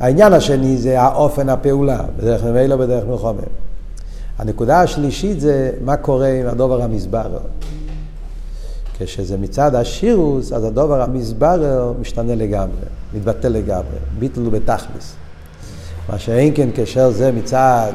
העניין 0.00 0.32
השני 0.32 0.76
זה 0.76 1.00
האופן 1.00 1.48
הפעולה, 1.48 2.00
בדרך 2.16 2.44
ממילא 2.44 2.76
בדרך 2.76 3.04
מלחומה. 3.06 3.42
הנקודה 4.38 4.80
השלישית 4.80 5.40
זה 5.40 5.70
מה 5.84 5.96
קורה 5.96 6.28
עם 6.28 6.46
הדובר 6.46 6.82
המסברר. 6.82 7.38
כשזה 8.98 9.36
מצד 9.36 9.74
השירוס, 9.74 10.52
אז 10.52 10.64
הדובר 10.64 11.02
המסברר 11.02 11.92
משתנה 12.00 12.34
לגמרי, 12.34 12.86
מתבטל 13.14 13.48
לגמרי, 13.48 13.96
ביטל 14.18 14.48
בתכלס. 14.48 15.14
מה 16.08 16.18
שאין 16.18 16.52
כן 16.54 16.68
כאשר 16.74 17.10
זה 17.10 17.32
מצד 17.32 17.92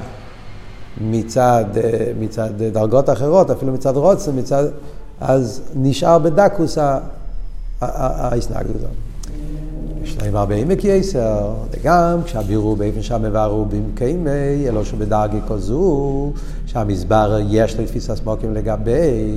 מצד, 1.02 1.65
אה, 1.78 2.12
מצד 2.19 2.49
דרגות 2.71 3.10
אחרות, 3.10 3.49
אפילו 3.49 3.73
מצד 3.73 3.97
רוצן, 3.97 4.39
מצד, 4.39 4.65
אז 5.21 5.62
נשאר 5.75 6.19
בדקוס 6.19 6.78
ההסנגדות. 7.82 8.92
יש 10.04 10.18
להם 10.18 10.36
הרבה 10.36 10.56
עמק 10.56 10.84
יסר, 10.84 11.54
וגם 11.72 12.24
כשהבירו 12.24 12.76
באיפן 12.76 13.02
שם 13.02 13.22
מברו 13.24 13.65
במקיימי, 13.65 14.68
אלא 14.68 14.84
שבדרגי 14.84 15.39
כזו, 15.50 16.32
שהמסבר 16.65 17.39
יש 17.50 17.80
לו 17.80 17.86
תפיסה 17.86 18.15
סמוקים 18.15 18.54
לגבי 18.54 19.32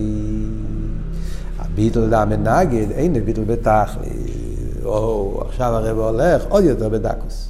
הביטל 1.59 2.11
דה 2.11 2.25
מנגד, 2.25 2.91
אין 2.91 3.25
ביטל 3.25 3.45
בתכלי, 3.45 4.11
או 4.85 5.43
עכשיו 5.47 5.75
הרב 5.75 5.99
הולך 5.99 6.45
עוד 6.49 6.65
יותר 6.65 6.89
בדקוס. 6.89 7.49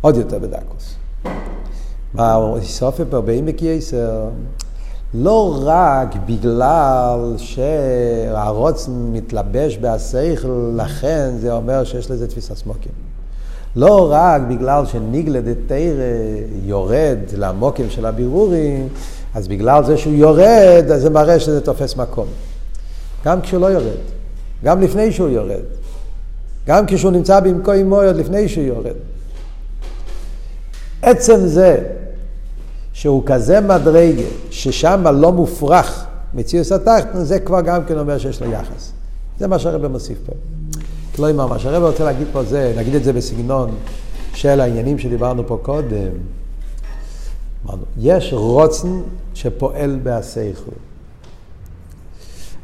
עוד 0.00 0.16
יותר 0.16 0.38
בדקוס. 0.38 0.94
מה 2.14 2.54
סופר 2.62 3.04
פה 3.10 3.20
בעמק 3.20 3.62
יסר, 3.62 4.28
לא 5.14 5.58
רק 5.62 6.14
בגלל 6.26 7.34
שהרוצן 7.36 8.92
מתלבש 9.12 9.76
בהסייכל, 9.76 10.72
לכן 10.76 11.30
זה 11.40 11.52
אומר 11.52 11.84
שיש 11.84 12.10
לזה 12.10 12.28
תפיסה 12.28 12.54
סמוקים. 12.54 12.92
לא 13.76 14.12
רק 14.12 14.42
בגלל 14.48 14.86
שניגלה 14.86 15.40
דתרא 15.40 16.04
יורד 16.64 17.18
למוקים 17.36 17.90
של 17.90 18.06
הבירורים, 18.06 18.88
אז 19.34 19.48
בגלל 19.48 19.84
זה 19.84 19.96
שהוא 19.96 20.14
יורד, 20.14 20.84
אז 20.94 21.02
זה 21.02 21.10
מראה 21.10 21.40
שזה 21.40 21.60
תופס 21.60 21.96
מקום. 21.96 22.26
גם 23.24 23.40
כשהוא 23.40 23.60
לא 23.60 23.66
יורד, 23.66 23.96
גם 24.64 24.80
לפני 24.80 25.12
שהוא 25.12 25.28
יורד, 25.28 25.64
גם 26.66 26.86
כשהוא 26.86 27.12
נמצא 27.12 27.40
במקום 27.40 27.74
מויוד 27.76 28.16
לפני 28.16 28.48
שהוא 28.48 28.64
יורד. 28.64 28.96
עצם 31.02 31.46
זה 31.46 31.82
שהוא 32.92 33.22
כזה 33.26 33.60
מדרגה, 33.60 34.22
ששם 34.50 35.04
לא 35.14 35.32
מופרך 35.32 36.06
מציאוס 36.34 36.72
התחתן, 36.72 37.24
זה 37.24 37.38
כבר 37.38 37.60
גם 37.60 37.84
כן 37.84 37.98
אומר 37.98 38.18
שיש 38.18 38.42
לו 38.42 38.50
יחס. 38.50 38.92
זה 39.38 39.46
מה 39.46 39.58
שהרבא 39.58 39.88
מוסיף 39.88 40.18
פה. 40.26 40.32
כלומר, 41.16 41.46
מה 41.46 41.58
שהרבא 41.58 41.86
רוצה 41.86 42.04
להגיד 42.04 42.26
פה 42.32 42.44
זה, 42.44 42.74
נגיד 42.76 42.94
את 42.94 43.04
זה 43.04 43.12
בסגנון 43.12 43.74
של 44.34 44.60
העניינים 44.60 44.98
שדיברנו 44.98 45.46
פה 45.46 45.58
קודם. 45.62 46.12
יש 47.98 48.32
רוצן 48.32 49.00
שפועל 49.34 49.98
בהסייכל. 50.02 50.70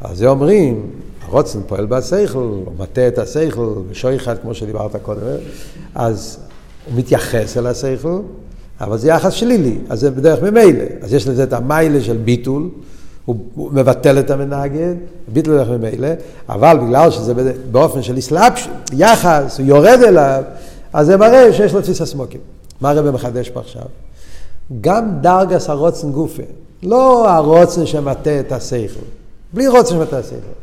אז 0.01 0.19
זה 0.19 0.29
אומרים, 0.29 0.91
הרוצן 1.23 1.59
פועל 1.67 1.87
בהסייכל, 1.87 2.39
הוא 2.39 2.73
מטה 2.79 3.09
את 3.09 3.19
הסייכל, 3.19 3.73
ושויחד, 3.89 4.39
כמו 4.43 4.55
שדיברת 4.55 4.97
קודם, 4.97 5.21
אז 5.95 6.39
הוא 6.87 6.99
מתייחס 6.99 7.57
אל 7.57 7.67
הסייכל, 7.67 8.19
אבל 8.81 8.99
זה 8.99 9.09
יחס 9.09 9.33
שלילי, 9.33 9.79
אז 9.89 10.01
זה 10.01 10.11
בדרך 10.11 10.43
ממילא. 10.43 10.85
אז 11.03 11.15
יש 11.15 11.29
לזה 11.29 11.43
את 11.43 11.53
המיילה 11.53 12.01
של 12.01 12.17
ביטול, 12.17 12.69
הוא, 13.25 13.37
מבטל 13.73 14.19
את 14.19 14.31
המנגד, 14.31 14.95
ביטול 15.29 15.55
בדרך 15.55 15.69
ממילא, 15.69 16.09
אבל 16.49 16.79
בגלל 16.79 17.11
שזה 17.11 17.53
באופן 17.71 18.03
של 18.03 18.19
אסלאפ, 18.19 18.69
יחס, 18.93 19.59
הוא 19.59 19.67
יורד 19.67 20.03
אליו, 20.03 20.43
אז 20.93 21.07
זה 21.07 21.17
מראה 21.17 21.53
שיש 21.53 21.75
לו 21.75 21.81
תפיסה 21.81 22.07
סמוקים. 22.07 22.41
מה 22.81 22.91
הרב 22.91 23.11
מחדש 23.11 23.49
פה 23.49 23.61
עכשיו? 23.61 23.83
גם 24.81 25.11
דרגס 25.21 25.69
הרוצן 25.69 26.11
גופה, 26.13 26.43
לא 26.83 27.31
הרוצן 27.31 27.87
שמטה 27.87 28.41
את 28.41 28.53
השכל, 28.53 29.05
בלי 29.53 29.69
רוצן 29.69 29.95
שמטה 29.95 30.19
את 30.19 30.25
השכל. 30.25 30.59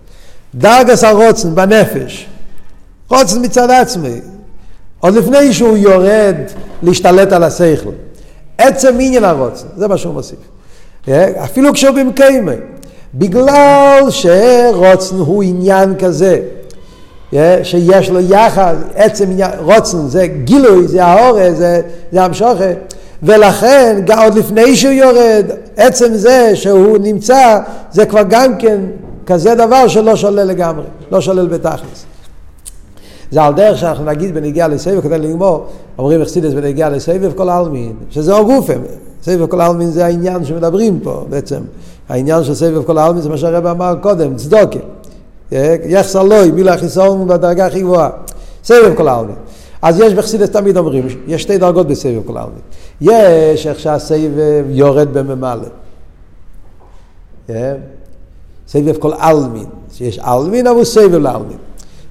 דרגס 0.55 1.03
הרוצן 1.03 1.55
בנפש, 1.55 2.27
רוצן 3.09 3.45
מצד 3.45 3.69
עצמי, 3.69 4.21
עוד 4.99 5.13
לפני 5.13 5.53
שהוא 5.53 5.77
יורד 5.77 6.35
להשתלט 6.83 7.31
על 7.31 7.43
השכל. 7.43 7.89
עצם 8.57 8.95
עניין 8.99 9.23
הרוצן, 9.23 9.67
זה 9.77 9.87
מה 9.87 9.97
שהוא 9.97 10.13
מוסיף. 10.13 10.39
אפילו 11.43 11.73
כשהוא 11.73 11.95
במקיימה, 11.95 12.51
בגלל 13.13 14.03
שרוצן 14.09 15.15
הוא 15.15 15.43
עניין 15.43 15.95
כזה, 15.99 16.41
שיש 17.63 18.09
לו 18.09 18.19
יחד, 18.19 18.75
עצם 18.95 19.31
עניין, 19.31 19.51
רוצן 19.59 20.07
זה 20.07 20.27
גילוי, 20.27 20.87
זה 20.87 21.05
האורז, 21.05 21.57
זה, 21.57 21.81
זה 22.11 22.23
המשוכה, 22.23 22.71
ולכן 23.23 24.01
עוד 24.17 24.35
לפני 24.35 24.75
שהוא 24.75 24.93
יורד, 24.93 25.45
עצם 25.77 26.13
זה 26.13 26.51
שהוא 26.55 26.97
נמצא, 26.97 27.59
זה 27.91 28.05
כבר 28.05 28.21
גם 28.29 28.57
כן 28.57 28.79
כזה 29.25 29.55
דבר 29.55 29.87
שלא 29.87 30.15
שולל 30.15 30.43
לגמרי, 30.43 30.85
לא 31.11 31.21
שולל 31.21 31.47
בתכלס. 31.47 32.05
זה 33.31 33.43
על 33.43 33.53
דרך 33.53 33.77
שאנחנו 33.77 34.05
נגיד 34.05 34.33
בנגיעה 34.33 34.67
לסבב, 34.67 35.01
כדי 35.01 35.17
לגמור, 35.17 35.65
אומרים 35.97 36.21
אכסידס 36.21 36.53
בנגיעה 36.53 36.89
לסבב 36.89 37.31
כל 37.35 37.49
העלמין, 37.49 37.93
שזה 38.09 38.33
או 38.33 38.45
גופם, 38.45 38.79
סבב 39.23 39.45
כל 39.45 39.61
העלמין 39.61 39.91
זה 39.91 40.05
העניין 40.05 40.45
שמדברים 40.45 40.99
פה 40.99 41.25
בעצם, 41.29 41.61
העניין 42.09 42.43
של 42.43 42.55
סבב 42.55 42.83
כל 42.83 42.97
העלמין 42.97 43.21
זה 43.21 43.29
מה 43.29 43.37
שהרבא 43.37 43.71
אמר 43.71 43.95
קודם, 44.01 44.35
צדוקה, 44.35 44.79
יחסר 45.85 46.23
לוי, 46.23 46.51
מילה 46.51 46.73
החיסון 46.73 47.27
בדרגה 47.27 47.65
הכי 47.65 47.81
גבוהה, 47.81 48.09
סבב 48.63 48.95
כל 48.95 49.07
העלמין. 49.07 49.35
אז 49.81 49.99
יש 49.99 50.13
בחסידס 50.13 50.49
תמיד 50.49 50.77
אומרים, 50.77 51.07
יש 51.27 51.41
שתי 51.41 51.57
דרגות 51.57 51.87
בסבב 51.87 52.21
כל 52.25 52.37
העלמין. 52.37 52.59
יש 53.01 53.67
איך 53.67 53.79
שהסבב 53.79 54.65
יורד 54.69 55.07
בממלא. 55.13 55.67
סבב 58.67 58.97
כל 58.99 59.11
עלמין, 59.17 59.65
שיש 59.93 60.19
עלמין 60.19 60.67
אבל 60.67 60.83
סבב 60.83 61.15
לעלמין. 61.15 61.57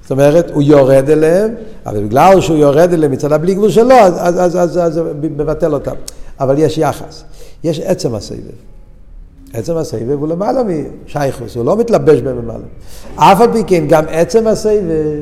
זאת 0.05 0.11
אומרת, 0.11 0.51
הוא 0.53 0.63
יורד 0.63 1.09
אליהם, 1.09 1.55
אבל 1.85 2.03
בגלל 2.03 2.41
שהוא 2.41 2.57
יורד 2.57 2.93
אליהם 2.93 3.11
מצד 3.11 3.31
הבלי 3.31 3.55
גבול 3.55 3.69
שלו, 3.69 3.93
אז, 3.95 4.13
אז, 4.17 4.39
אז, 4.39 4.57
אז, 4.57 4.77
אז 4.77 5.01
מבטל 5.21 5.73
אותם. 5.73 5.95
אבל 6.39 6.55
יש 6.59 6.77
יחס. 6.77 7.23
יש 7.63 7.79
עצם 7.79 8.15
הסבב. 8.15 8.37
עצם 9.53 9.77
הסבב 9.77 10.11
הוא 10.19 10.27
למעלה 10.27 10.61
משייכוס, 10.63 11.55
הוא 11.55 11.65
לא 11.65 11.77
מתלבש 11.77 12.19
במעלה. 12.21 12.59
אף 13.15 13.41
על 13.41 13.53
פי 13.53 13.63
כן, 13.67 13.83
גם 13.87 14.03
עצם 14.09 14.47
הסבב, 14.47 14.81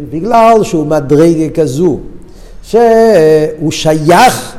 בגלל 0.09 0.63
שהוא 0.63 0.87
מדרגה 0.87 1.49
כזו, 1.49 1.99
שהוא 2.63 3.71
שייך, 3.71 4.55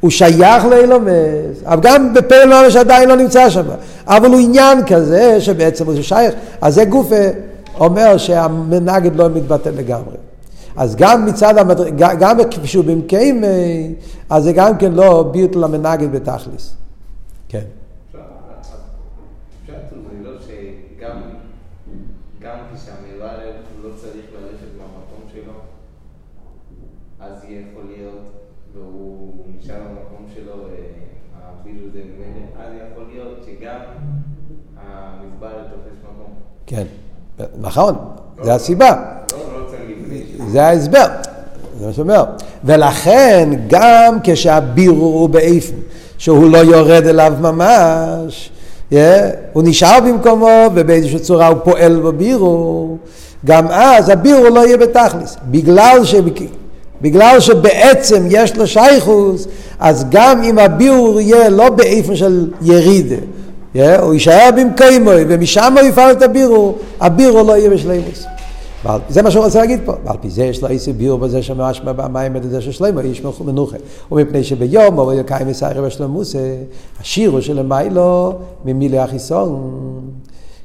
הוא 0.00 0.10
שייך 0.10 0.64
לאילומס, 0.64 1.62
אבל 1.64 1.80
גם 1.82 2.14
בפעל 2.14 2.48
ממש 2.48 2.76
עדיין 2.76 3.08
לא 3.08 3.16
נמצא 3.16 3.50
שם, 3.50 3.64
אבל 4.06 4.28
הוא 4.28 4.40
עניין 4.40 4.86
כזה 4.86 5.40
שבעצם 5.40 5.86
הוא 5.86 6.02
שייך, 6.02 6.34
אז 6.60 6.74
זה 6.74 6.84
גוף 6.84 7.10
אומר 7.80 8.16
שהמנגד 8.16 9.16
לא 9.16 9.28
מתבטל 9.28 9.70
לגמרי. 9.70 10.16
אז 10.76 10.96
גם 10.96 11.26
מצד 11.26 11.58
המדרג, 11.58 11.94
גם 11.96 12.36
כפי 12.50 12.66
שהוא 12.66 12.84
במקיים, 12.84 13.44
אז 14.30 14.44
זה 14.44 14.52
גם 14.52 14.78
כן 14.78 14.92
לא 14.92 15.28
ביוטל 15.32 15.64
המנגד 15.64 16.12
בתכליס. 16.12 16.76
כן. 17.48 17.64
כן, 36.66 36.86
נכון, 37.60 37.94
זה 38.42 38.54
הסיבה. 38.54 38.92
זה 40.48 40.62
ההסבר, 40.62 41.06
זה 41.80 41.86
מה 41.86 41.92
שאומר. 41.92 42.24
ולכן 42.64 43.48
גם 43.68 44.18
כשהבירור 44.22 45.20
הוא 45.20 45.28
באיפן, 45.28 45.76
שהוא 46.18 46.50
לא 46.50 46.58
יורד 46.58 47.06
אליו 47.06 47.32
ממש, 47.40 48.50
yeah, 48.90 48.94
הוא 49.52 49.62
נשאר 49.66 50.00
במקומו 50.00 50.64
ובאיזושהי 50.74 51.18
צורה 51.18 51.46
הוא 51.46 51.56
פועל 51.64 52.00
בבירור, 52.00 52.98
גם 53.44 53.66
אז 53.70 54.08
הבירור 54.08 54.48
לא 54.48 54.66
יהיה 54.66 54.76
בתכלס. 54.76 55.36
בגלל, 55.50 56.04
ש... 56.04 56.14
בגלל 57.02 57.40
שבעצם 57.40 58.26
יש 58.30 58.56
לו 58.56 58.66
שייכוס, 58.66 59.46
אז 59.78 60.06
גם 60.10 60.42
אם 60.42 60.58
הבירור 60.58 61.20
יהיה 61.20 61.48
לא 61.48 61.68
באיפן 61.68 62.16
של 62.16 62.50
ירידה, 62.62 63.16
הוא 64.00 64.14
יישאר 64.14 64.50
במקיימוי, 64.56 65.24
ומשם 65.28 65.74
הוא 65.78 65.88
יפעל 65.88 66.12
את 66.12 66.22
הבירור, 66.22 66.78
הבירור 67.00 67.42
לא 67.42 67.56
יהיה 67.56 67.70
בשלימוס. 67.70 68.26
זה 69.08 69.22
מה 69.22 69.30
שהוא 69.30 69.44
רוצה 69.44 69.58
להגיד 69.58 69.80
פה. 69.84 69.92
ועל 70.04 70.16
פי 70.20 70.30
זה 70.30 70.44
יש 70.44 70.62
לו 70.62 70.68
איסי 70.68 70.92
ביור 70.92 71.18
בזה 71.18 71.42
שמשמע 71.42 71.92
במים 71.92 72.36
את 72.36 72.50
זה 72.50 72.60
של 72.60 72.72
שלמה, 72.72 73.00
איש 73.00 73.22
מנוחה. 73.40 73.76
ומפני 74.12 74.44
שביום, 74.44 75.00
אבל 75.00 75.18
יקיים 75.18 75.48
מסיירי 75.48 75.82
בשלמוסה, 75.82 76.38
השיר 77.00 77.30
הוא 77.30 77.40
שלמיילו 77.40 78.32
ממילי 78.64 78.98
החיסון. 78.98 79.70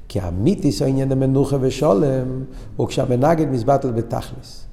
כי 0.07 0.19
המיתיס 0.19 0.81
הוא 0.81 0.87
עניין 0.89 1.11
המנוחה 1.11 1.57
ושולם, 1.61 2.43
הוא 2.75 2.87
כשהמנגד 2.87 3.51
מזבטל 3.51 3.91
בתכליס. 3.91 4.65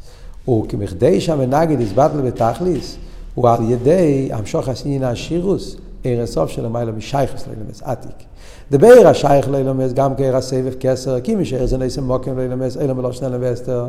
וכמכדי 0.48 1.20
שהמנגד 1.20 1.81
יזבטל 1.81 2.20
בתכליס, 2.20 2.96
הוא 3.35 3.48
על 3.48 3.70
ידי 3.70 4.29
המשוך 4.33 4.68
הסינין 4.68 5.05
השירוס, 5.05 5.77
עיר 6.03 6.22
הסוף 6.22 6.51
של 6.51 6.66
המילה 6.66 6.92
משייכס 6.92 7.44
לאילמס 7.46 7.83
עתיק. 7.83 8.28
דבר 8.70 9.07
השייך 9.07 9.48
לאילמס 9.48 9.92
גם 9.92 10.14
כעיר 10.14 10.37
הסבב 10.37 10.74
כסר, 10.81 11.20
כי 11.20 11.35
מי 11.35 11.44
שעיר 11.44 11.66
זה 11.66 11.78
נסם 11.78 12.04
מוקם 12.04 12.38
לאילמס, 12.38 12.76
אילם 12.76 12.98
ולא 12.98 13.12
שנלם 13.12 13.38
ואסתר. 13.40 13.87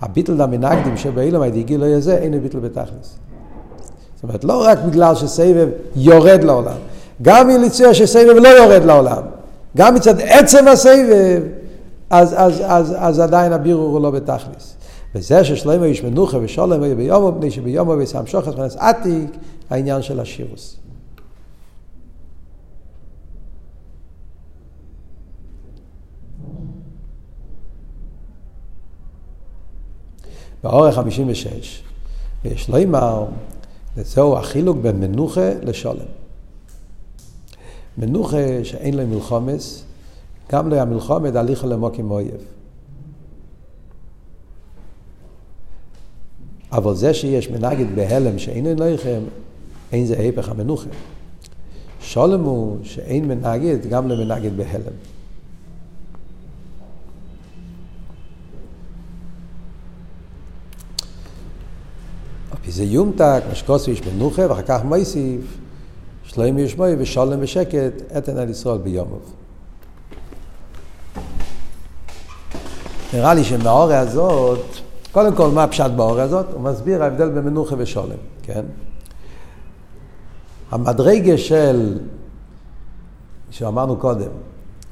הביטל 0.00 0.32
למנגדים 0.32 0.96
שבאילם 0.96 1.40
הייתי 1.40 1.62
גיל 1.62 1.80
לא 1.80 1.86
יזה, 1.86 2.16
אין 2.16 2.42
ביטל 2.42 2.58
בתכלס. 2.58 3.16
זאת 4.14 4.22
אומרת, 4.22 4.44
לא 4.44 4.64
רק 4.64 4.78
בגלל 4.86 5.14
שסבב 5.14 5.68
יורד 5.96 6.44
לעולם, 6.44 6.76
גם 7.22 7.50
יצא 7.64 7.92
שסבב 7.92 8.36
לא 8.36 8.48
יורד 8.48 8.84
לעולם, 8.84 9.22
גם 9.76 9.94
מצד 9.94 10.20
עצם 10.20 10.68
הסבב, 10.68 11.42
אז, 12.10 12.34
אז, 12.36 12.62
אז, 12.66 12.94
אז 12.98 13.18
עדיין 13.18 13.52
הבירור 13.52 13.90
הוא 13.90 14.00
לא 14.00 14.10
בתכלס. 14.10 14.74
וזה 15.14 15.44
ששלמה 15.44 15.86
איש 15.86 16.04
מנוחה 16.04 16.38
ושולם 16.42 16.82
יהיה 16.82 16.94
ביומו, 16.94 17.32
מפני 17.32 17.50
שביומו 17.50 17.94
ושם 17.98 18.26
שוחס 18.26 18.54
ונס 18.54 18.76
עתיק, 18.76 19.30
העניין 19.70 20.02
של 20.02 20.20
השירוס. 20.20 20.76
באורך 30.62 30.94
56, 30.94 31.82
ויש 32.44 32.68
לו 32.68 32.82
אמר, 32.82 33.24
זהו 33.96 34.36
החילוק 34.36 34.76
בין 34.76 35.00
מנוחה 35.00 35.50
לשולם. 35.62 36.06
מנוחה 37.98 38.64
שאין 38.64 38.94
לו 38.94 39.06
מלחומס, 39.06 39.84
גם 40.52 40.68
לא 40.68 40.74
היה 40.74 40.84
מלחומת, 40.84 41.34
הליכה 41.34 41.66
למוקים 41.66 42.10
אויב. 42.10 42.40
אבל 46.72 46.94
זה 46.94 47.14
שיש 47.14 47.50
מנגד 47.50 47.86
בהלם 47.94 48.38
שאין 48.38 48.66
אלוהיכם, 48.66 49.20
אין 49.92 50.06
זה 50.06 50.18
היפך 50.18 50.48
המנוחה. 50.48 50.90
שולם 52.00 52.40
הוא 52.40 52.78
שאין 52.82 53.28
מנגד 53.28 53.86
גם 53.90 54.08
למנגד 54.08 54.56
בהלם. 54.56 54.92
זה 62.70 62.84
יומתק, 62.84 63.42
משקוסו 63.52 63.90
יש 63.90 64.02
מנוחה, 64.06 64.42
ואחר 64.48 64.62
כך 64.62 64.84
מויסיף, 64.84 65.58
שלוים 66.24 66.58
ישמוי 66.58 66.94
ושולם 66.98 67.38
ושקט, 67.40 68.16
אתן 68.18 68.36
על 68.36 68.50
ישראל 68.50 68.78
ביומוב. 68.78 69.34
נראה 73.14 73.34
לי 73.34 73.44
שמהאוריה 73.44 74.00
הזאת, 74.00 74.64
קודם 75.12 75.34
כל 75.34 75.48
מה 75.48 75.64
הפשט 75.64 75.90
באוריה 75.96 76.24
הזאת? 76.24 76.46
הוא 76.52 76.60
מסביר 76.60 77.02
ההבדל 77.02 77.28
בין 77.28 77.44
מנוחה 77.44 77.74
ושולם, 77.78 78.16
כן? 78.42 78.64
המדרגה 80.70 81.38
של, 81.38 81.98
שאמרנו 83.50 83.96
קודם, 83.96 84.30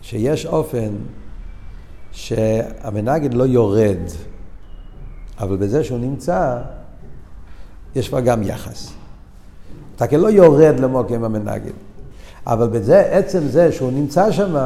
שיש 0.03 0.47
אופן 0.47 0.91
שהמנגד 2.13 3.35
לא 3.35 3.45
יורד, 3.45 3.99
אבל 5.39 5.57
בזה 5.57 5.85
שהוא 5.85 5.99
נמצא, 5.99 6.59
יש 7.97 8.09
כבר 8.09 8.21
גם 8.21 8.43
יחס. 8.43 8.91
אתה 9.97 10.07
כאילו 10.07 10.23
לא 10.23 10.29
יורד 10.29 10.81
למוקם 10.81 11.25
המנגד, 11.25 11.73
אבל 12.47 12.69
בזה, 12.69 13.01
עצם 13.01 13.41
זה 13.49 13.73
שהוא 13.73 13.93
נמצא 13.93 14.33
שם, 14.33 14.57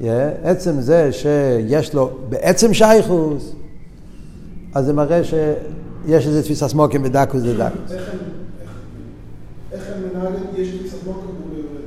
yeah, 0.00 0.04
עצם 0.42 0.80
זה 0.80 1.12
שיש 1.12 1.94
לו 1.94 2.10
בעצם 2.28 2.74
שייכוס, 2.74 3.52
אז 4.74 4.86
זה 4.86 4.92
מראה 4.92 5.24
שיש 5.24 6.26
איזה 6.26 6.42
תפיסה 6.42 6.68
סמוקים 6.68 7.02
בדקוס 7.02 7.40
זה 7.40 7.58
דקוס. 7.58 7.92
איך 9.72 9.82
הם 9.94 10.02
מנהלים, 10.14 10.42
יש 10.56 10.68
תפיסה 10.68 10.96
סמוקים 11.04 11.30
והוא 11.40 11.58
יורד? 11.58 11.80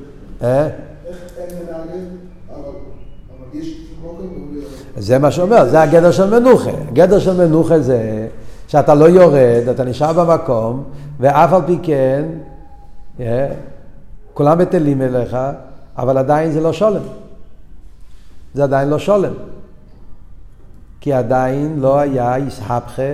אה? 0.44 0.68
איך 1.08 1.18
הם 1.38 1.66
מנהלים, 1.66 2.08
אבל 2.50 2.72
יש 3.54 3.68
תפיסה 3.68 3.94
סמוקים 4.02 4.30
והוא 4.32 4.56
יורד? 4.56 4.68
זה 4.98 5.20
מה 5.20 5.32
שאומר, 5.32 5.70
זה 5.70 5.82
הגדר 5.82 6.12
של 6.12 6.40
מנוחה. 6.40 6.72
הגדר 6.88 7.20
של 7.20 7.48
מנוחה 7.48 7.80
זה 7.80 8.28
שאתה 8.74 8.96
לא 8.96 9.10
יורד, 9.10 9.68
אתה 9.72 9.84
נשאר 9.84 10.14
במקום, 10.14 10.84
ואף 11.20 11.54
על 11.54 11.62
פי 11.66 11.80
כן, 11.84 12.26
yeah, 13.18 13.22
כולם 14.34 14.58
בטלים 14.58 15.02
אליך, 15.02 15.38
אבל 15.98 16.18
עדיין 16.18 16.52
זה 16.52 16.62
לא 16.62 16.74
שולם. 16.74 17.02
זה 18.54 18.64
עדיין 18.64 18.90
לא 18.90 19.00
שולם. 19.00 19.34
כי 21.02 21.14
עדיין 21.14 21.80
לא 21.80 22.00
היה 22.00 22.36
איסהפכה 22.36 23.14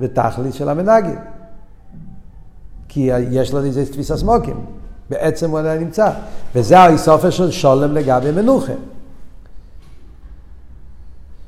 ותכלית 0.00 0.54
של 0.54 0.68
המנגד. 0.68 1.16
כי 2.88 3.10
יש 3.30 3.52
לו 3.52 3.64
איזה 3.64 3.86
תפיסה 3.86 4.16
סמוקים. 4.16 4.64
בעצם 5.10 5.50
הוא 5.50 5.58
עדיין 5.58 5.80
נמצא. 5.80 6.10
וזה 6.54 6.78
האיסופר 6.78 7.30
של 7.30 7.50
שולם 7.50 7.92
לגבי 7.92 8.30
מנוחה. 8.30 8.72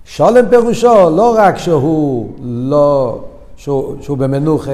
שולם 0.05 0.49
פירושו 0.51 1.11
לא 1.11 1.35
רק 1.39 1.59
שהוא 1.59 2.33
לא, 2.43 3.21
שהוא, 3.57 3.97
שהוא 4.03 4.19
במנוחה, 4.19 4.71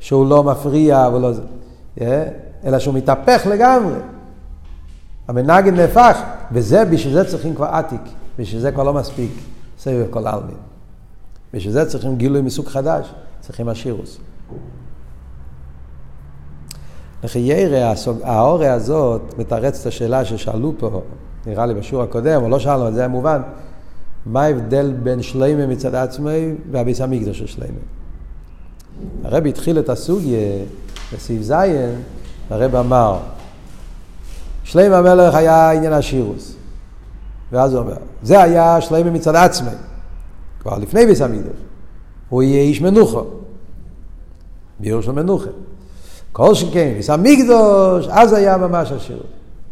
שהוא 0.00 0.26
לא 0.26 0.44
מפריע 0.44 1.08
ולא 1.14 1.32
זה, 1.32 1.42
אלא 2.64 2.78
שהוא 2.78 2.94
מתהפך 2.94 3.46
לגמרי. 3.50 3.98
המנגד 5.28 5.72
נהפך, 5.72 6.22
וזה, 6.52 6.84
בשביל 6.84 7.14
זה 7.14 7.24
צריכים 7.24 7.54
כבר 7.54 7.66
עתיק, 7.66 8.00
בשביל 8.38 8.60
זה 8.60 8.72
כבר 8.72 8.82
לא 8.82 8.94
מספיק 8.94 9.30
סבב 9.78 10.06
כל 10.10 10.26
העלמין. 10.26 10.56
בשביל 11.54 11.72
זה 11.72 11.84
צריכים 11.86 12.16
גילוי 12.16 12.40
מסוג 12.40 12.66
חדש, 12.66 13.14
צריכים 13.40 13.68
השירוס. 13.68 14.18
לחיירה, 17.24 17.92
האוריה 18.22 18.74
הזאת 18.74 19.34
מתרץ 19.38 19.80
את 19.80 19.86
השאלה 19.86 20.24
ששאלו 20.24 20.72
פה, 20.78 21.02
נראה 21.46 21.66
לי 21.66 21.74
בשיעור 21.74 22.04
הקודם, 22.04 22.42
או 22.42 22.48
לא 22.48 22.58
שאלנו, 22.58 22.92
זה 22.92 23.00
היה 23.00 23.08
מובן. 23.08 23.42
מה 24.28 24.42
ההבדל 24.42 24.92
בין 25.02 25.22
שלמה 25.22 25.66
מצד 25.66 25.94
עצמי 25.94 26.54
והביס 26.70 27.00
המקדוש 27.00 27.38
של 27.38 27.46
שלמה. 27.46 27.78
הרב 29.24 29.46
התחיל 29.46 29.78
את 29.78 29.88
הסוגיה 29.88 30.64
בסעיף 31.14 31.42
זין, 31.42 32.02
הרב 32.50 32.74
אמר, 32.74 33.18
שלמה 34.64 34.98
המלך 34.98 35.34
היה 35.34 35.70
עניין 35.70 35.92
השירוס. 35.92 36.54
ואז 37.52 37.74
הוא 37.74 37.82
אומר, 37.82 37.96
זה 38.22 38.42
היה 38.42 38.80
שלמה 38.80 39.10
מצד 39.10 39.36
עצמי, 39.36 39.70
כבר 40.60 40.78
לפני 40.78 41.06
ביס 41.06 41.20
המקדוש. 41.20 41.56
הוא 42.28 42.42
יהיה 42.42 42.62
איש 42.62 42.80
מנוחה, 42.80 43.20
ביור 44.80 45.02
של 45.02 45.12
מנוחה. 45.12 45.50
כל 46.32 46.54
שכן, 46.54 46.92
ביס 46.96 47.10
המקדוש, 47.10 48.08
אז 48.10 48.32
היה 48.32 48.56
ממש 48.56 48.92
השירוס. 48.92 49.22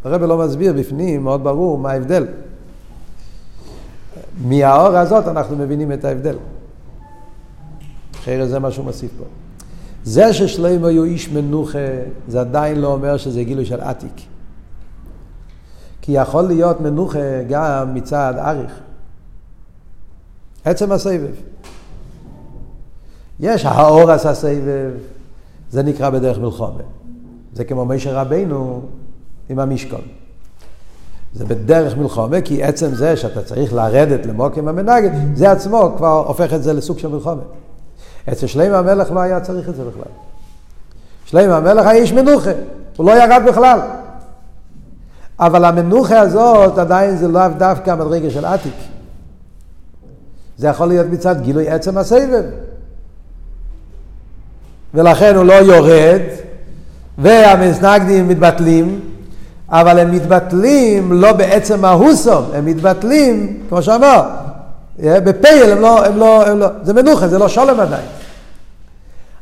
הרב 0.05 0.23
לא 0.23 0.39
מסביר 0.39 0.73
בפנים, 0.73 1.25
מאוד 1.25 1.45
ברור, 1.45 1.79
מה 1.79 1.91
ההבדל. 1.91 2.27
מהאור 4.45 4.97
הזאת 4.97 5.29
אנחנו 5.29 5.57
מבינים 5.57 5.93
את 5.93 6.05
ההבדל. 6.05 6.37
אחרי 8.15 8.49
זה 8.49 8.59
מה 8.59 8.71
שהוא 8.71 8.85
מוסיף 8.85 9.11
פה. 9.19 9.25
זה 10.05 10.33
ששלמה 10.33 10.89
היו 10.89 11.05
איש 11.05 11.29
מנוחה, 11.29 11.79
זה 12.29 12.41
עדיין 12.41 12.81
לא 12.81 12.93
אומר 12.93 13.17
שזה 13.17 13.45
גילוי 13.45 13.65
של 13.65 13.81
עתיק. 13.81 14.23
כי 16.03 16.13
יכול 16.13 16.43
להיות 16.43 16.81
מנוחה 16.81 17.43
גם 17.49 17.95
מצד 17.95 18.35
אריך. 18.39 18.81
עצם 20.65 20.93
הסבב. 20.93 21.35
יש 23.41 23.65
האור 23.65 24.11
עשה 24.11 24.35
סבב, 24.35 24.91
זה 25.71 25.83
נקרא 25.83 26.11
בדרך 26.11 26.39
מלחומה. 26.39 26.83
זה 27.53 27.65
כמו 27.65 27.85
משה 27.85 28.21
רבינו 28.21 28.83
עם 29.49 29.59
המשכון. 29.59 30.01
זה 31.37 31.45
בדרך 31.45 31.97
מלחומה, 31.97 32.41
כי 32.41 32.63
עצם 32.63 32.95
זה 32.95 33.17
שאתה 33.17 33.43
צריך 33.43 33.73
לרדת 33.73 34.27
למוקים 34.27 34.69
המנגד, 34.69 35.11
זה 35.35 35.51
עצמו 35.51 35.95
כבר 35.97 36.25
הופך 36.27 36.55
את 36.55 36.63
זה 36.63 36.73
לסוג 36.73 36.99
של 36.99 37.09
מלחומה. 37.09 37.43
אצל 38.33 38.47
שלמה 38.47 38.79
המלך 38.79 39.11
לא 39.11 39.21
היה 39.21 39.41
צריך 39.41 39.69
את 39.69 39.75
זה 39.75 39.83
בכלל. 39.85 40.13
שלמה 41.25 41.57
המלך 41.57 41.87
היה 41.87 42.03
איש 42.03 42.13
מנוחה, 42.13 42.51
הוא 42.97 43.07
לא 43.07 43.13
ירד 43.13 43.43
בכלל. 43.49 43.81
אבל 45.41 45.65
המנוחה 45.65 46.21
הזאת 46.21 46.79
עדיין 46.79 47.17
זה 47.17 47.29
לאו 47.29 47.49
דווקא 47.59 47.95
מדרגה 47.95 48.31
של 48.31 48.45
עתיק. 48.45 48.75
זה 50.59 50.69
יכול 50.69 50.89
להיות 50.89 51.07
מצד 51.11 51.41
גילוי 51.41 51.69
עצם 51.69 51.99
הסבב. 51.99 52.45
ולכן 54.95 55.35
הוא 55.37 55.45
לא 55.45 55.53
יורד, 55.53 56.21
והמסנגדים 57.19 58.29
מתבטלים, 58.29 59.01
אבל 59.69 59.99
הם 59.99 60.11
מתבטלים 60.11 61.13
לא 61.13 61.33
בעצם 61.33 61.85
ההוסום, 61.85 62.45
הם 62.55 62.65
מתבטלים, 62.67 63.63
כמו 63.69 63.83
שאמר, 63.83 64.23
בפייל 64.99 65.73
הם 65.73 65.81
לא, 65.81 66.07
הם 66.07 66.17
לא, 66.17 66.47
הם 66.47 66.59
לא, 66.59 66.67
זה 66.83 66.93
מנוחה, 66.93 67.29
זה 67.29 67.39
לא 67.39 67.49
שולם 67.49 67.81
עדיין. 67.81 68.07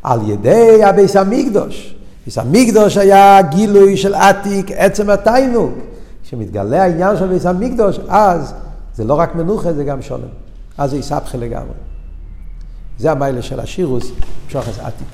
על 0.03 0.21
ידי 0.31 0.85
הביס 0.85 1.17
המקדוש. 1.17 1.95
ביס 2.25 2.39
המקדוש 2.39 2.97
היה 2.97 3.43
גילוי 3.43 3.97
של 3.97 4.15
עתיק, 4.15 4.71
עצם 4.71 5.11
התיינוק. 5.11 5.75
כשמתגלה 6.25 6.83
העניין 6.83 7.17
של 7.17 7.27
ביס 7.27 7.47
המקדוש, 7.47 7.99
אז 8.09 8.55
זה 8.95 9.05
לא 9.05 9.15
רק 9.15 9.35
מנוחה, 9.35 9.73
זה 9.73 9.85
גם 9.85 10.03
שולם. 10.03 10.29
אז 10.79 10.91
זה 10.91 10.97
יסבכה 10.97 11.39
לגמרי. 11.39 11.75
זה 12.99 13.11
המיילה 13.11 13.43
של 13.43 13.61
השירוס, 13.61 14.11
שוחס 14.49 14.79
עתיק. 14.79 15.07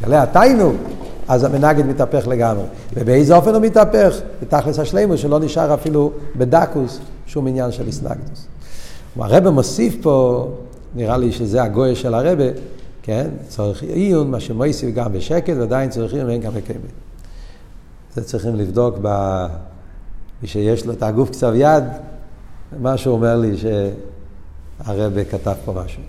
מתגלה 0.00 0.22
התיינוק, 0.22 0.76
אז 1.28 1.44
המנגד 1.44 1.86
מתהפך 1.86 2.28
לגמרי. 2.28 2.64
ובאיזה 2.94 3.36
אופן 3.36 3.54
הוא 3.54 3.62
מתהפך? 3.62 4.20
בתכלס 4.42 4.78
השלימוס, 4.78 5.20
שלא 5.20 5.40
נשאר 5.40 5.74
אפילו 5.74 6.12
בדקוס 6.36 6.98
שום 7.26 7.46
עניין 7.46 7.72
של 7.72 7.86
איסנגדוס. 7.86 8.46
הרב 9.18 9.50
מוסיף 9.50 9.96
פה, 10.02 10.48
נראה 10.94 11.16
לי 11.16 11.32
שזה 11.32 11.62
הגוי 11.62 11.96
של 11.96 12.14
הרבה, 12.14 12.44
כן? 13.02 13.28
צריך 13.48 13.82
עיון, 13.82 14.30
מה 14.30 14.40
שמויסיף 14.40 14.94
גם 14.94 15.12
בשקט, 15.12 15.56
ועדיין 15.58 15.90
צריך 15.90 16.14
עיון 16.14 16.26
ואין 16.26 16.40
גם 16.40 16.52
בקמת. 16.52 16.92
זה 18.14 18.24
צריכים 18.24 18.56
לבדוק 18.56 18.96
ב... 19.02 19.46
מי 20.42 20.48
שיש 20.48 20.86
לו 20.86 20.92
את 20.92 21.02
הגוף 21.02 21.30
כתב 21.30 21.54
יד, 21.54 21.84
מה 22.80 22.96
שהוא 22.96 23.14
אומר 23.14 23.36
לי 23.36 23.52
שהרבה 23.56 25.24
כתב 25.24 25.54
פה 25.64 25.72
משהו. 25.84 26.02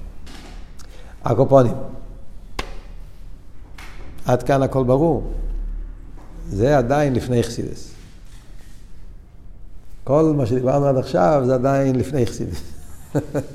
הקופונים. 1.23 1.73
עד 4.27 4.43
כאן 4.43 4.63
הכל 4.63 4.83
ברור. 4.83 5.31
זה 6.49 6.77
עדיין 6.77 7.15
לפני 7.15 7.43
חסידס. 7.43 7.91
כל 10.03 10.33
מה 10.37 10.45
שדיברנו 10.45 10.85
עד 10.85 10.97
עכשיו 10.97 11.43
זה 11.45 11.53
עדיין 11.53 11.95
לפני 11.95 12.25
חסידס. 12.25 12.61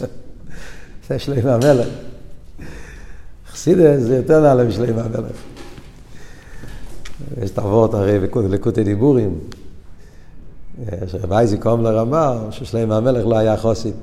זה 1.09 1.18
שלמה 1.18 1.55
המלך. 1.55 1.89
חסידס 3.53 4.01
זה 4.01 4.16
יותר 4.16 4.41
נעלה 4.41 4.64
משלמה 4.64 5.03
המלך. 5.03 5.37
יש 7.43 7.51
הוורט 7.57 7.95
הרי 7.95 8.18
בלקוטי 8.18 8.85
דיבורים. 8.85 9.39
שרב 11.07 11.33
אייזיק 11.33 11.66
עומלר 11.66 12.03
אמר 12.03 12.51
ששלמה 12.51 12.97
המלך 12.97 13.27
לא 13.27 13.39
היה 13.39 13.57
חוסית. 13.57 13.95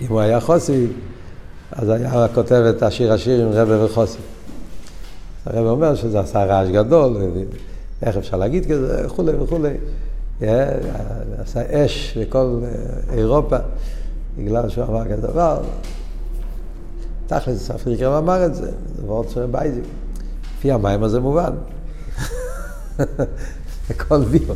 אם 0.00 0.06
הוא 0.08 0.20
היה 0.20 0.40
חוסית, 0.40 0.90
אז 1.78 1.88
היה 1.88 2.26
כותב 2.34 2.72
את 2.76 2.82
השיר 2.82 3.12
השיר 3.12 3.46
עם 3.46 3.52
רבה 3.52 3.84
וחוסית. 3.84 4.20
הרב 5.46 5.66
אומר 5.66 5.94
שזה 5.94 6.20
עשה 6.20 6.44
רעש 6.44 6.68
גדול, 6.68 7.16
איך 8.02 8.16
אפשר 8.16 8.36
להגיד 8.36 8.66
כזה, 8.70 9.06
וכולי 9.06 9.32
וכולי. 9.36 9.74
עשה 11.38 11.62
אש 11.70 12.18
בכל 12.20 12.60
אירופה, 13.12 13.56
בגלל 14.38 14.68
שהוא 14.68 14.84
אמר 14.84 15.04
כזה 15.04 15.26
דבר. 15.26 15.60
תכלס, 17.26 17.70
אפריקם 17.70 18.10
אמר 18.10 18.46
את 18.46 18.54
זה, 18.54 18.70
זה 18.96 19.06
מאוד 19.06 19.28
של 19.28 19.46
בייזיק. 19.46 19.84
לפי 20.58 20.72
המים 20.72 21.02
הזה 21.02 21.20
מובן. 21.20 21.52
הכל 23.90 24.20
ביו. 24.24 24.54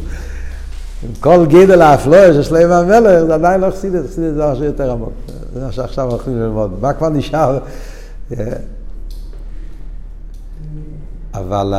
עם 1.03 1.15
כל 1.21 1.47
גידל 1.47 1.83
האפלואה 1.83 2.35
של 2.35 2.43
שלמה 2.43 2.79
המלך, 2.79 3.25
זה 3.27 3.35
עדיין 3.35 3.61
לא 3.61 3.71
חסידת, 3.71 4.05
חסידת 4.07 4.35
זה 4.35 4.47
משהו 4.47 4.65
יותר 4.65 4.91
עמוק. 4.91 5.13
זה 5.55 5.65
מה 5.65 5.73
שעכשיו 5.73 6.11
הולכים 6.11 6.39
ללמוד. 6.39 6.81
מה 6.81 6.93
כבר 6.93 7.09
נשאר? 7.09 7.59
אבל 11.35 11.75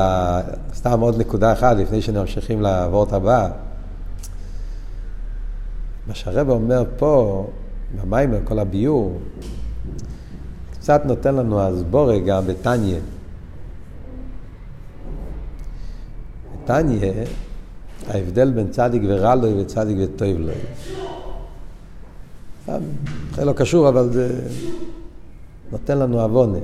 סתם 0.73 0.99
עוד 0.99 1.17
נקודה 1.17 1.53
אחת 1.53 1.77
לפני 1.77 2.01
שממשיכים 2.01 2.61
לעבוד 2.61 3.13
הבא. 3.13 3.49
מה 6.07 6.15
שהרב 6.15 6.49
אומר 6.49 6.83
פה, 6.97 7.47
במיימר, 8.01 8.37
כל 8.43 8.59
הביור, 8.59 9.19
קצת 10.71 11.01
נותן 11.05 11.35
לנו 11.35 11.61
הסבורה 11.61 12.19
גם 12.19 12.47
בתניא. 12.47 12.99
בתניא, 16.63 17.11
ההבדל 18.07 18.51
בין 18.51 18.71
צדיק 18.71 19.01
ורע 19.07 19.35
לו 19.35 19.57
וצדיק 19.57 19.97
וטוב 20.01 20.37
לו. 20.37 20.53
זה 23.35 23.45
לא 23.45 23.53
קשור, 23.53 23.89
אבל 23.89 24.09
זה 24.13 24.39
נותן 25.71 25.97
לנו 25.97 26.21
עוונה. 26.21 26.57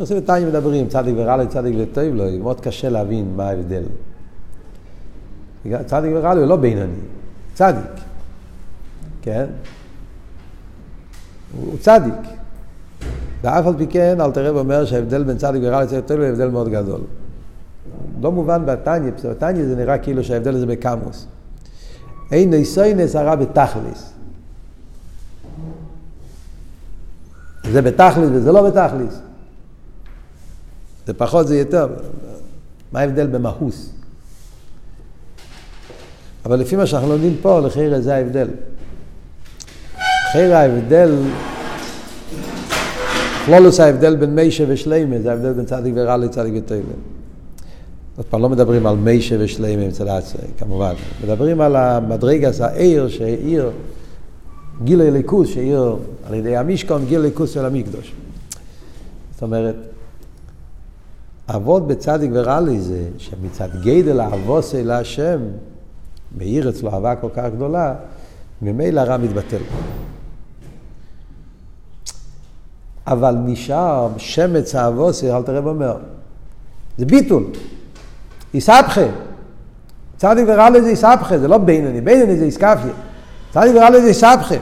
בתניא 0.00 0.46
מדברים, 0.46 0.88
צדיק 0.88 1.14
ורע 1.16 1.36
לו, 1.36 1.48
צדיק 1.48 1.74
וטוב 1.78 2.14
לו, 2.14 2.24
מאוד 2.40 2.60
קשה 2.60 2.88
להבין 2.88 3.32
מה 3.36 3.48
ההבדל. 3.48 3.82
צדיק 5.86 6.10
ורע 6.14 6.34
לו 6.34 6.40
הוא 6.40 6.48
לא 6.48 6.56
בינוני, 6.56 6.92
צדיק, 7.54 7.90
כן? 9.22 9.46
הוא 11.60 11.78
צדיק. 11.78 12.14
ואף 13.42 13.66
על 13.66 13.74
פי 13.78 13.86
כן, 13.86 14.20
אל 14.20 14.30
תראה 14.30 14.54
ואומר 14.54 14.84
שההבדל 14.84 15.24
בין 15.24 15.38
צדיק 15.38 15.62
ורע 15.64 15.82
לצדיק 15.82 16.04
וטוב 16.04 16.16
לו 16.16 16.24
הוא 16.24 16.32
הבדל 16.32 16.48
מאוד 16.48 16.68
גדול. 16.68 17.00
לא 18.20 18.32
מובן 18.32 18.66
בתניא, 18.66 19.10
בתניא 19.24 19.64
זה 19.64 19.76
נראה 19.76 19.98
כאילו 19.98 20.24
שההבדל 20.24 20.54
הזה 20.54 20.66
בקמוס. 20.66 21.26
אין 22.32 22.50
ניסיינס 22.50 23.16
הרע 23.16 23.34
בתכליס. 23.34 24.17
זה 27.72 27.82
בתכליס 27.82 28.28
וזה 28.32 28.52
לא 28.52 28.70
בתכליס. 28.70 29.18
זה 31.06 31.14
פחות 31.14 31.48
זה 31.48 31.58
יותר. 31.58 31.88
מה 32.92 33.00
ההבדל 33.00 33.26
במהוס? 33.26 33.90
אבל 36.44 36.60
לפי 36.60 36.76
מה 36.76 36.86
שאנחנו 36.86 37.08
לומדים 37.08 37.36
פה, 37.42 37.60
לחייר 37.60 38.00
זה 38.00 38.14
ההבדל. 38.14 38.48
לחייר 40.28 40.56
ההבדל, 40.56 41.14
כלולוס 43.46 43.80
ההבדל 43.80 44.16
בין 44.16 44.34
מיישה 44.34 44.64
ושליימה, 44.68 45.18
זה 45.18 45.30
ההבדל 45.30 45.52
בין 45.52 45.64
צדיק 45.64 45.94
ורע 45.96 46.16
לצדיק 46.16 46.54
וטובה. 46.56 46.94
עוד 48.16 48.26
פעם, 48.26 48.42
לא 48.42 48.48
מדברים 48.48 48.86
על 48.86 48.96
מיישה 48.96 49.36
ושליימה 49.38 49.88
אצל 49.88 50.08
עצמי, 50.08 50.40
כמובן. 50.58 50.94
מדברים 51.24 51.60
על 51.60 51.76
המדרגס, 51.76 52.60
העיר 52.60 53.08
שהעיר, 53.08 53.70
גיל 54.84 55.00
הליכוס, 55.00 55.48
שהעיר 55.48 55.96
על 56.26 56.34
ידי 56.34 56.56
המשכון, 56.56 57.04
גיל 57.04 57.20
הליכוס 57.20 57.50
של 57.50 57.64
המקדוש. 57.64 58.12
זאת 59.32 59.42
אומרת, 59.42 59.76
אבות 61.48 61.86
בצדיק 61.86 62.30
ורע 62.34 62.60
לי 62.60 62.80
זה 62.80 63.08
שמצד 63.18 63.68
גדל 63.82 64.20
אבוסי 64.20 64.84
להשם, 64.84 65.40
מאיר 66.38 66.68
אצלו 66.68 66.90
אהבה 66.90 67.16
כל 67.16 67.28
כך 67.34 67.44
גדולה, 67.54 67.94
ממילא 68.62 69.00
הרע 69.00 69.16
מתבטל. 69.16 69.62
אבל 73.06 73.34
נשאר 73.44 74.08
שמץ 74.16 74.74
האבוסי, 74.74 75.32
אל 75.32 75.42
תראה 75.42 75.58
אומר, 75.58 75.96
זה 76.98 77.06
ביטול. 77.06 77.44
איסבכה. 78.54 79.06
צדיק 80.16 80.44
ורע 80.48 80.70
לי 80.70 80.82
זה 80.82 80.88
איסבכה, 80.88 81.38
זה 81.38 81.48
לא 81.48 81.58
בינוני, 81.58 82.00
בינוני 82.00 82.36
זה 82.36 82.44
איסקפיה. 82.44 82.92
צדיק 83.54 83.72
ורע 83.76 83.90
לי 83.90 84.00
זה 84.02 84.08
איסבכה. 84.08 84.54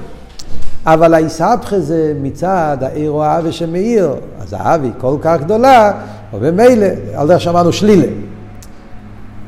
אבל 0.86 1.14
האיסבכה 1.14 1.80
זה 1.80 2.12
מצד 2.22 2.76
העיר 2.80 3.10
או 3.10 3.24
האווה 3.24 3.52
שמאיר, 3.52 4.14
אז 4.40 4.54
היא 4.82 4.92
כל 4.98 5.16
כך 5.22 5.40
גדולה, 5.40 5.92
ובמילא, 6.34 6.86
על 7.14 7.28
דרך 7.28 7.40
שאמרנו 7.40 7.72
שלילה. 7.72 8.06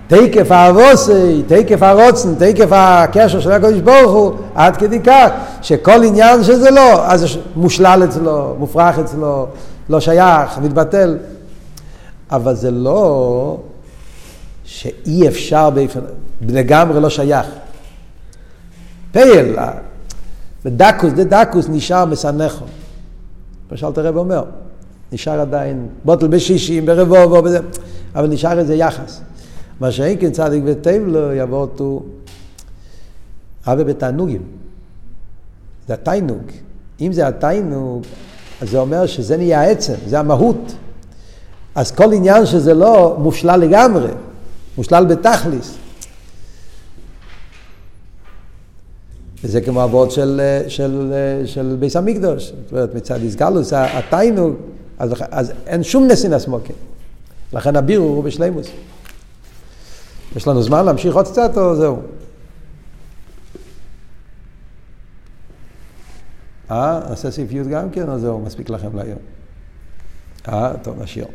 תקף 0.06 0.52
האבוסי, 0.52 1.42
תקף 1.46 1.82
הרוצן, 1.82 2.34
תקף 2.34 2.68
הקשר 2.70 3.40
של 3.40 3.52
הקדוש 3.52 3.80
ברוך 3.80 4.12
הוא, 4.12 4.32
עד 4.54 4.76
כדי 4.76 5.00
כך 5.00 5.28
שכל 5.62 6.04
עניין 6.04 6.44
שזה 6.44 6.70
לא, 6.70 7.06
אז 7.06 7.38
מושלל 7.56 8.04
אצלו, 8.04 8.54
מופרך 8.58 8.98
אצלו, 8.98 9.46
לא 9.88 10.00
שייך, 10.00 10.58
מתבטל. 10.58 11.16
אבל 12.30 12.54
זה 12.54 12.70
לא 12.70 13.56
שאי 14.64 15.28
אפשר 15.28 15.70
לגמרי 16.48 17.00
לא 17.00 17.10
שייך. 17.10 17.46
פייל, 19.12 19.56
בדקוס, 20.64 21.12
דקוס 21.12 21.68
נשאר 21.68 22.04
מסנכו. 22.04 22.64
כמו 23.68 23.78
שאלת 23.78 23.98
הרב 23.98 24.16
אומר, 24.16 24.44
נשאר 25.12 25.40
עדיין 25.40 25.88
בוטל 26.04 26.28
בשישים, 26.28 26.86
ברבובו, 26.86 27.42
אבל 28.14 28.26
נשאר 28.26 28.58
איזה 28.58 28.74
יחס. 28.74 29.20
מה 29.80 29.90
שאין 29.90 30.20
כן 30.20 30.30
צדיק 30.32 30.62
וטב 30.66 31.00
לו 31.06 31.32
יבוא 31.32 31.60
אותו 31.60 32.02
אבי 33.66 33.84
בתענוגים. 33.84 34.42
זה 35.88 35.94
התיינוג. 35.94 36.42
אם 37.00 37.12
זה 37.12 37.28
התיינוג, 37.28 38.02
אז 38.60 38.70
זה 38.70 38.78
אומר 38.78 39.06
שזה 39.06 39.36
נהיה 39.36 39.60
העצם, 39.60 39.94
זה 40.06 40.18
המהות. 40.18 40.74
אז 41.74 41.90
כל 41.90 42.12
עניין 42.12 42.46
שזה 42.46 42.74
לא 42.74 43.16
מושלל 43.18 43.60
לגמרי, 43.60 44.10
מושלל 44.76 45.04
בתכליס. 45.04 45.74
וזה 49.44 49.60
כמו 49.60 49.84
אבות 49.84 50.10
של, 50.10 50.40
של, 50.68 51.12
של 51.44 51.76
ביס 51.80 51.96
המקדוש, 51.96 52.44
זאת 52.44 52.72
אומרת 52.72 52.94
מצד 52.94 53.22
איסגלוס, 53.22 53.72
התיינוג, 53.72 54.54
אז, 54.98 55.14
אז 55.30 55.52
אין 55.66 55.82
שום 55.82 56.06
נסינס 56.06 56.46
מוקר. 56.46 56.74
לכן 57.52 57.76
הבירור 57.76 58.16
הוא 58.16 58.24
בשלימוס. 58.24 58.66
יש 60.36 60.48
לנו 60.48 60.62
זמן 60.62 60.84
להמשיך 60.84 61.16
עוד 61.16 61.28
קצת 61.28 61.50
או 61.56 61.76
זהו? 61.76 61.96
אה, 66.70 67.00
נעשה 67.10 67.30
סעיף 67.30 67.52
י' 67.52 67.64
גם 67.64 67.90
כן 67.90 68.08
או 68.08 68.18
זהו? 68.18 68.38
מספיק 68.38 68.70
לכם 68.70 68.96
להיום. 68.96 69.18
אה, 70.48 70.72
טוב, 70.82 71.02
נשאיר. 71.02 71.26